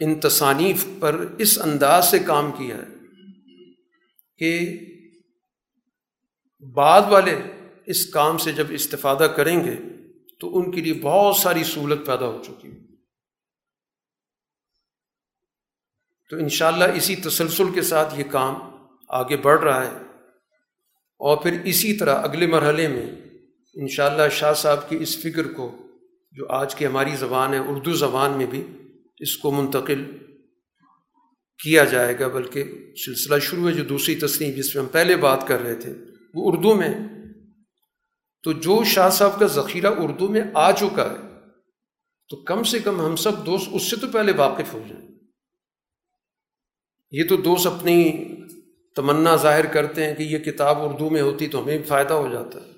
[0.00, 2.97] ان تصانیف پر اس انداز سے کام کیا ہے۔
[4.38, 4.80] کہ
[6.74, 7.38] بعد والے
[7.86, 9.76] اس کام سے جب استفادہ کریں گے
[10.40, 12.86] تو ان کے لیے بہت ساری سہولت پیدا ہو چکی
[16.30, 18.54] تو انشاءاللہ اسی تسلسل کے ساتھ یہ کام
[19.08, 19.96] آگے بڑھ رہا ہے۔
[21.20, 23.10] اور پھر اسی طرح اگلے مرحلے میں
[23.74, 25.76] انشاءاللہ شاہ صاحب کی اس فکر کو
[26.32, 28.66] جو آج کی ہماری زبان ہے، اردو زبان میں بھی
[29.18, 30.27] اس کو منتقل
[31.62, 32.64] کیا جائے گا، بلکہ
[33.06, 35.92] سلسلہ شروع ہے جو دوسری تصنیف جس میں ہم پہلے بات کر رہے تھے،
[36.34, 36.94] وہ اردو میں
[38.42, 41.16] تو جو شاہ صاحب کا ذخیرہ اردو میں آ چکا ہے،
[42.28, 45.08] تو کم سے کم ہم سب دوست اس سے تو پہلے واقف ہو جائیں۔
[47.10, 48.12] یہ تو دوست اپنی
[48.96, 52.32] تمنا ظاہر کرتے ہیں کہ یہ کتاب اردو میں ہوتی تو ہمیں بھی فائدہ ہو
[52.32, 52.72] جاتا۔ ہے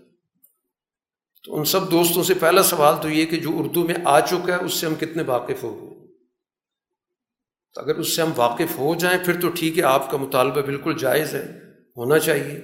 [1.45, 4.57] تو ان سب دوستوں سے پہلا سوال تو یہ کہ جو اردو میں آ چکا
[4.57, 5.89] ہے، اس سے ہم کتنے واقف ہو گئے؟
[7.75, 10.61] تو اگر اس سے ہم واقف ہو جائیں، پھر تو ٹھیک ہے، آپ کا مطالبہ
[10.61, 11.59] بالکل جائز ہے،
[11.97, 12.59] ہونا چاہیے۔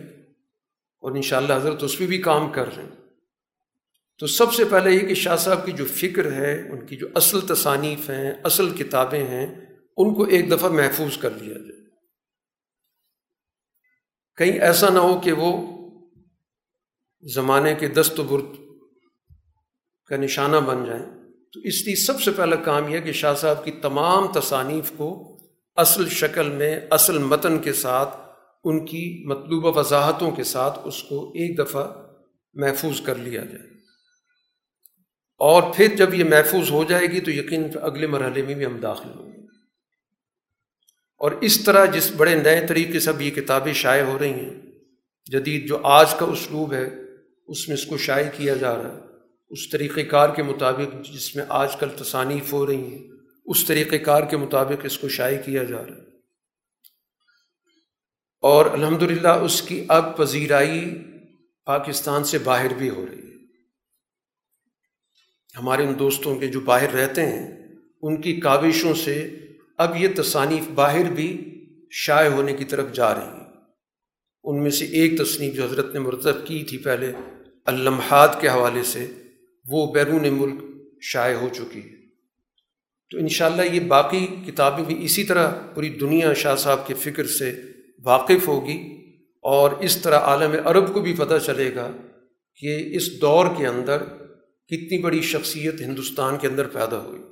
[1.01, 2.91] اور انشاءاللہ حضرت اس پہ بھی کام کر رہے ہیں۔
[4.19, 7.09] تو سب سے پہلے یہ کہ شاہ صاحب کی جو فکر ہے، ان کی جو
[7.15, 9.47] اصل تصانیف ہیں، اصل کتابیں ہیں،
[9.97, 11.77] ان کو ایک دفعہ محفوظ کر لیا جائے۔
[14.37, 15.77] کہیں ایسا نہ ہو کہ وہ
[17.35, 18.57] زمانے کے دست و برد
[20.07, 21.16] کا نشانہ بن جائیں۔
[21.53, 25.37] تو اس لیے سب سے پہلا کام یہ کہ شاہ صاحب کی تمام تصانیف کو
[25.77, 28.17] اصل شکل میں، اصل متن کے ساتھ،
[28.65, 32.07] ان کی مطلوبہ وضاحتوں کے ساتھ اس کو ایک دفعہ
[32.55, 33.71] محفوظ کر لیا جائے۔
[35.39, 38.77] اور پھر جب یہ محفوظ ہو جائے گی تو یقین اگلے مرحلے میں بھی ہم
[38.77, 39.41] داخل ہوں گے۔
[41.19, 44.55] اور اس طرح جس بڑے نئے طریقے سے اب یہ کتابیں شائع ہو رہی ہیں،
[45.33, 46.89] جدید جو آج کا اسلوب ہے،
[47.47, 49.06] اس میں اس کو شائع کیا جا رہا ہے۔
[49.49, 53.09] اس طریقۂ کار کے مطابق جس میں آج کل تصانیف ہو رہی ہیں،
[53.45, 56.07] اس طریقۂ کار کے مطابق اس کو شائع کیا جا رہا ہے۔
[58.41, 60.99] اور الحمد اس کی اب پذیرائی
[61.65, 63.35] پاکستان سے باہر بھی ہو رہی ہے۔
[65.59, 67.69] ہمارے ان دوستوں کے جو باہر رہتے ہیں،
[68.03, 69.37] ان کی کاوشوں سے
[69.79, 71.53] اب یہ تصانیف باہر بھی
[71.91, 73.47] شائع ہونے کی طرف جا رہی ہیں۔
[74.45, 77.13] ان میں سے ایک تصنیف جو حضرت نے مرتب کی تھی پہلے،
[77.65, 79.13] اللمحات کے حوالے سے
[79.69, 80.61] وہ بیرون ملک
[81.01, 81.97] شائع ہو چکی ہے۔
[83.11, 87.63] تو انشاءاللہ یہ باقی کتابیں بھی اسی طرح پوری دنیا شاہ صاحب کے فکر سے
[88.05, 89.07] واقف ہوگی
[89.43, 91.91] اور اس طرح عالم عرب کو بھی پتہ چلے گا
[92.57, 94.03] کہ اس دور کے اندر
[94.67, 97.23] کتنی بڑی شخصیت ہندوستان کے اندر پیدا ہوئی۔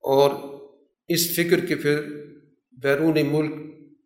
[0.00, 0.30] اور
[1.08, 2.02] اس فکر کے پھر
[2.82, 3.54] بیرون ملک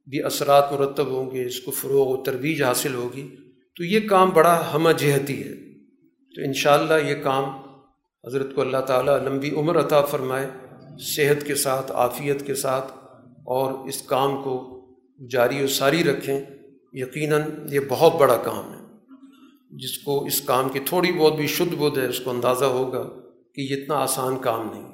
[0.08, 3.28] بھی اثرات مرتب ہوں گے، اس کو فروغ و ترویج حاصل ہوگی۔
[3.76, 5.69] تو یہ کام بڑا ہمہ جہتی ہے۔
[6.34, 7.44] تو انشاءاللہ یہ کام
[8.26, 10.50] حضرت کو اللہ تعالیٰ لمبی عمر عطا فرمائے،
[10.98, 12.92] صحت کے ساتھ، عافیت کے ساتھ،
[13.46, 14.76] اور اس کام کو
[15.30, 16.40] جاری و ساری رکھیں۔
[16.92, 18.78] یقیناً یہ بہت بڑا کام ہے۔
[19.70, 23.02] جس کو اس کام کی تھوڑی بہت بھی شدھ بدھ ہے، اس کو اندازہ ہوگا
[23.54, 24.92] کہ یہ اتنا آسان کام نہیں۔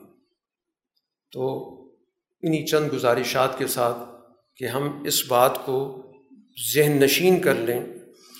[1.32, 1.72] تو
[2.43, 3.99] انہی چند گزارشات کے ساتھ
[4.57, 6.03] کہ ہم اس بات کو
[6.74, 7.80] ذہن نشین کر لیں۔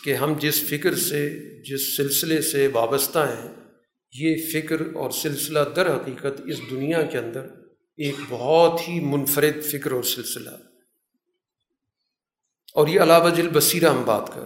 [0.07, 1.29] کہ ہم جس فکر سے،
[1.63, 3.49] جس سلسلے سے وابستہ ہیں،
[4.15, 7.47] یہ فکر اور سلسلہ در حقیقت اس دنیا کے اندر
[7.99, 10.51] ایک بہت ہی منفرد فکر اور سلسلہ
[12.75, 14.45] اور یہ علاوہ جل بصیرہ ہم بات کر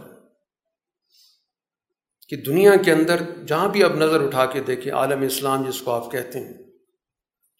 [2.28, 5.90] کہ دنیا کے اندر جہاں بھی آپ نظر اٹھا کے دیکھیں، عالم اسلام جس کو
[5.90, 6.52] آپ کہتے ہیں،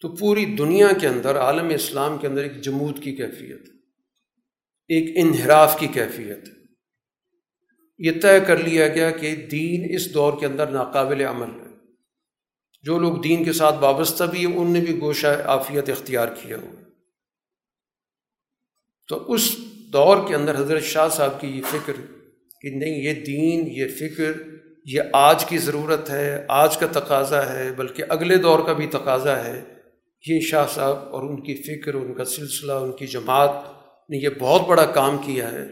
[0.01, 3.69] تو پوری دنیا کے اندر، عالم اسلام کے اندر ایک جمود کی کیفیت،
[4.89, 6.49] ایک انحراف کی کیفیت۔
[8.01, 11.71] یہ طے کر لیا گیا کہ دین اس دور کے اندر ناقابل عمل ہے۔
[12.81, 16.57] جو لوگ دین کے ساتھ وابستہ بھی ہیں، ان نے بھی گوشہ عافیت اختیار کیا
[16.57, 16.81] ہوا۔
[19.07, 19.57] تو اس
[19.93, 21.93] دور کے اندر حضرت شاہ صاحب کی یہ فکر
[22.61, 24.31] کہ نہیں، یہ دین، یہ فکر،
[24.85, 29.45] یہ آج کی ضرورت ہے، آج کا تقاضا ہے، بلکہ اگلے دور کا بھی تقاضا
[29.45, 29.63] ہے۔
[30.27, 33.49] یہ شاہ صاحب اور ان کی فکر، ان کا سلسلہ، ان کی جماعت
[34.09, 35.63] نے یہ بہت بڑا کام کیا ہے۔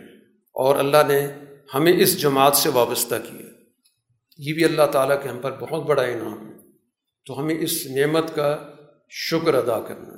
[0.54, 1.28] اور اللہ نے
[1.74, 3.46] ہمیں اس جماعت سے وابستہ کیا
[4.38, 6.54] یہ بھی اللہ تعالیٰ کے ہم پر بہت بڑا انعام ہے۔
[7.26, 8.74] تو ہمیں اس نعمت کا
[9.10, 10.14] شکر ادا کرنا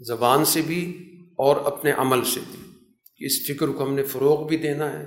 [0.00, 1.08] زبان سے بھی
[1.38, 2.84] اور اپنے عمل سے بھی۔
[3.16, 5.06] کہ اس فکر کو ہم نے فروغ بھی دینا ہے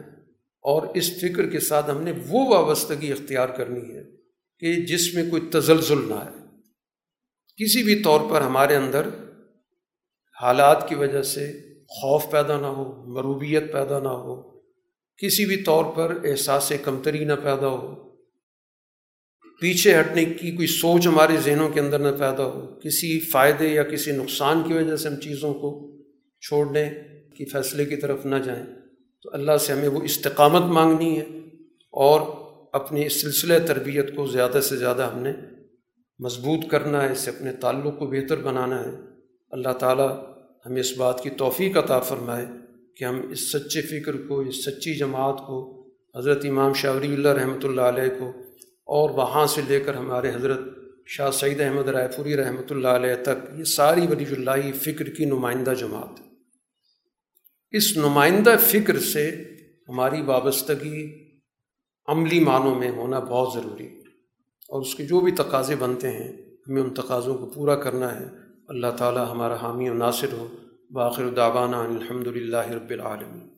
[0.62, 4.04] اور اس فکر کے ساتھ ہم نے وہ وابستگی اختیار کرنی ہے
[4.60, 6.46] کہ جس میں کوئی تزلزل نہ آئے۔
[7.58, 9.10] کسی بھی طور پر ہمارے اندر
[10.42, 14.55] حالات کی وجہ سے خوف پیدا نہ ہو، مروبیت پیدا نہ ہو
[15.18, 17.96] کسی بھی طور پر احساس کمتری نہ پیدا ہو،
[19.62, 23.84] پیچھے ہٹنے کی کوئی سوچ ہمارے ذہنوں کے اندر نہ پیدا ہو، کسی فائدے یا
[23.84, 25.98] کسی نقصان کی وجہ سے ہم چیزوں کو
[26.42, 26.90] چھوڑنے
[27.38, 28.66] کی فیصلے کی طرف نہ جائیں۔
[29.24, 31.26] تو اللہ سے ہمیں وہ استقامت مانگنی ہے
[31.92, 32.22] اور
[32.74, 35.34] اپنے اس سلسلہ تربیت کو زیادہ سے زیادہ ہم نے
[36.20, 38.92] مضبوط کرنا ہے، اس سے اپنے تعلق کو بہتر بنانا ہے۔
[39.52, 40.24] اللہ تعالیٰ
[40.66, 42.46] ہمیں اس بات کی توفیق عطا فرمائے۔
[42.98, 47.64] کہ ہم اس سچے فکر کو، اس سچی جماعت کو، حضرت امام شاوری اللہ رحمۃ
[47.64, 48.30] اللہ علیہ کو
[48.86, 50.60] اور وہاں سے لے کر ہمارے حضرت
[51.06, 55.26] شاہ سعید احمد رائے پوری رحمۃ اللہ علیہ تک، یہ ساری ولی اللہ فکر کی
[55.26, 56.20] نمائندہ جماعت
[57.72, 59.44] اس نمائندہ فکر سے
[59.90, 61.26] ہماری وابستگی
[62.08, 63.88] عملی معنوں میں ہونا بہت ضروری
[64.70, 66.32] اور اس کے جو بھی تقاضے بنتے ہیں،
[66.68, 68.26] ہمیں ان تقاضوں کو پورا کرنا ہے۔
[68.68, 70.48] اللہ تعالی ہمارا حامی و ناصر ہو۔
[70.90, 73.55] باخر دعوانا الحمد للہ رب العالمین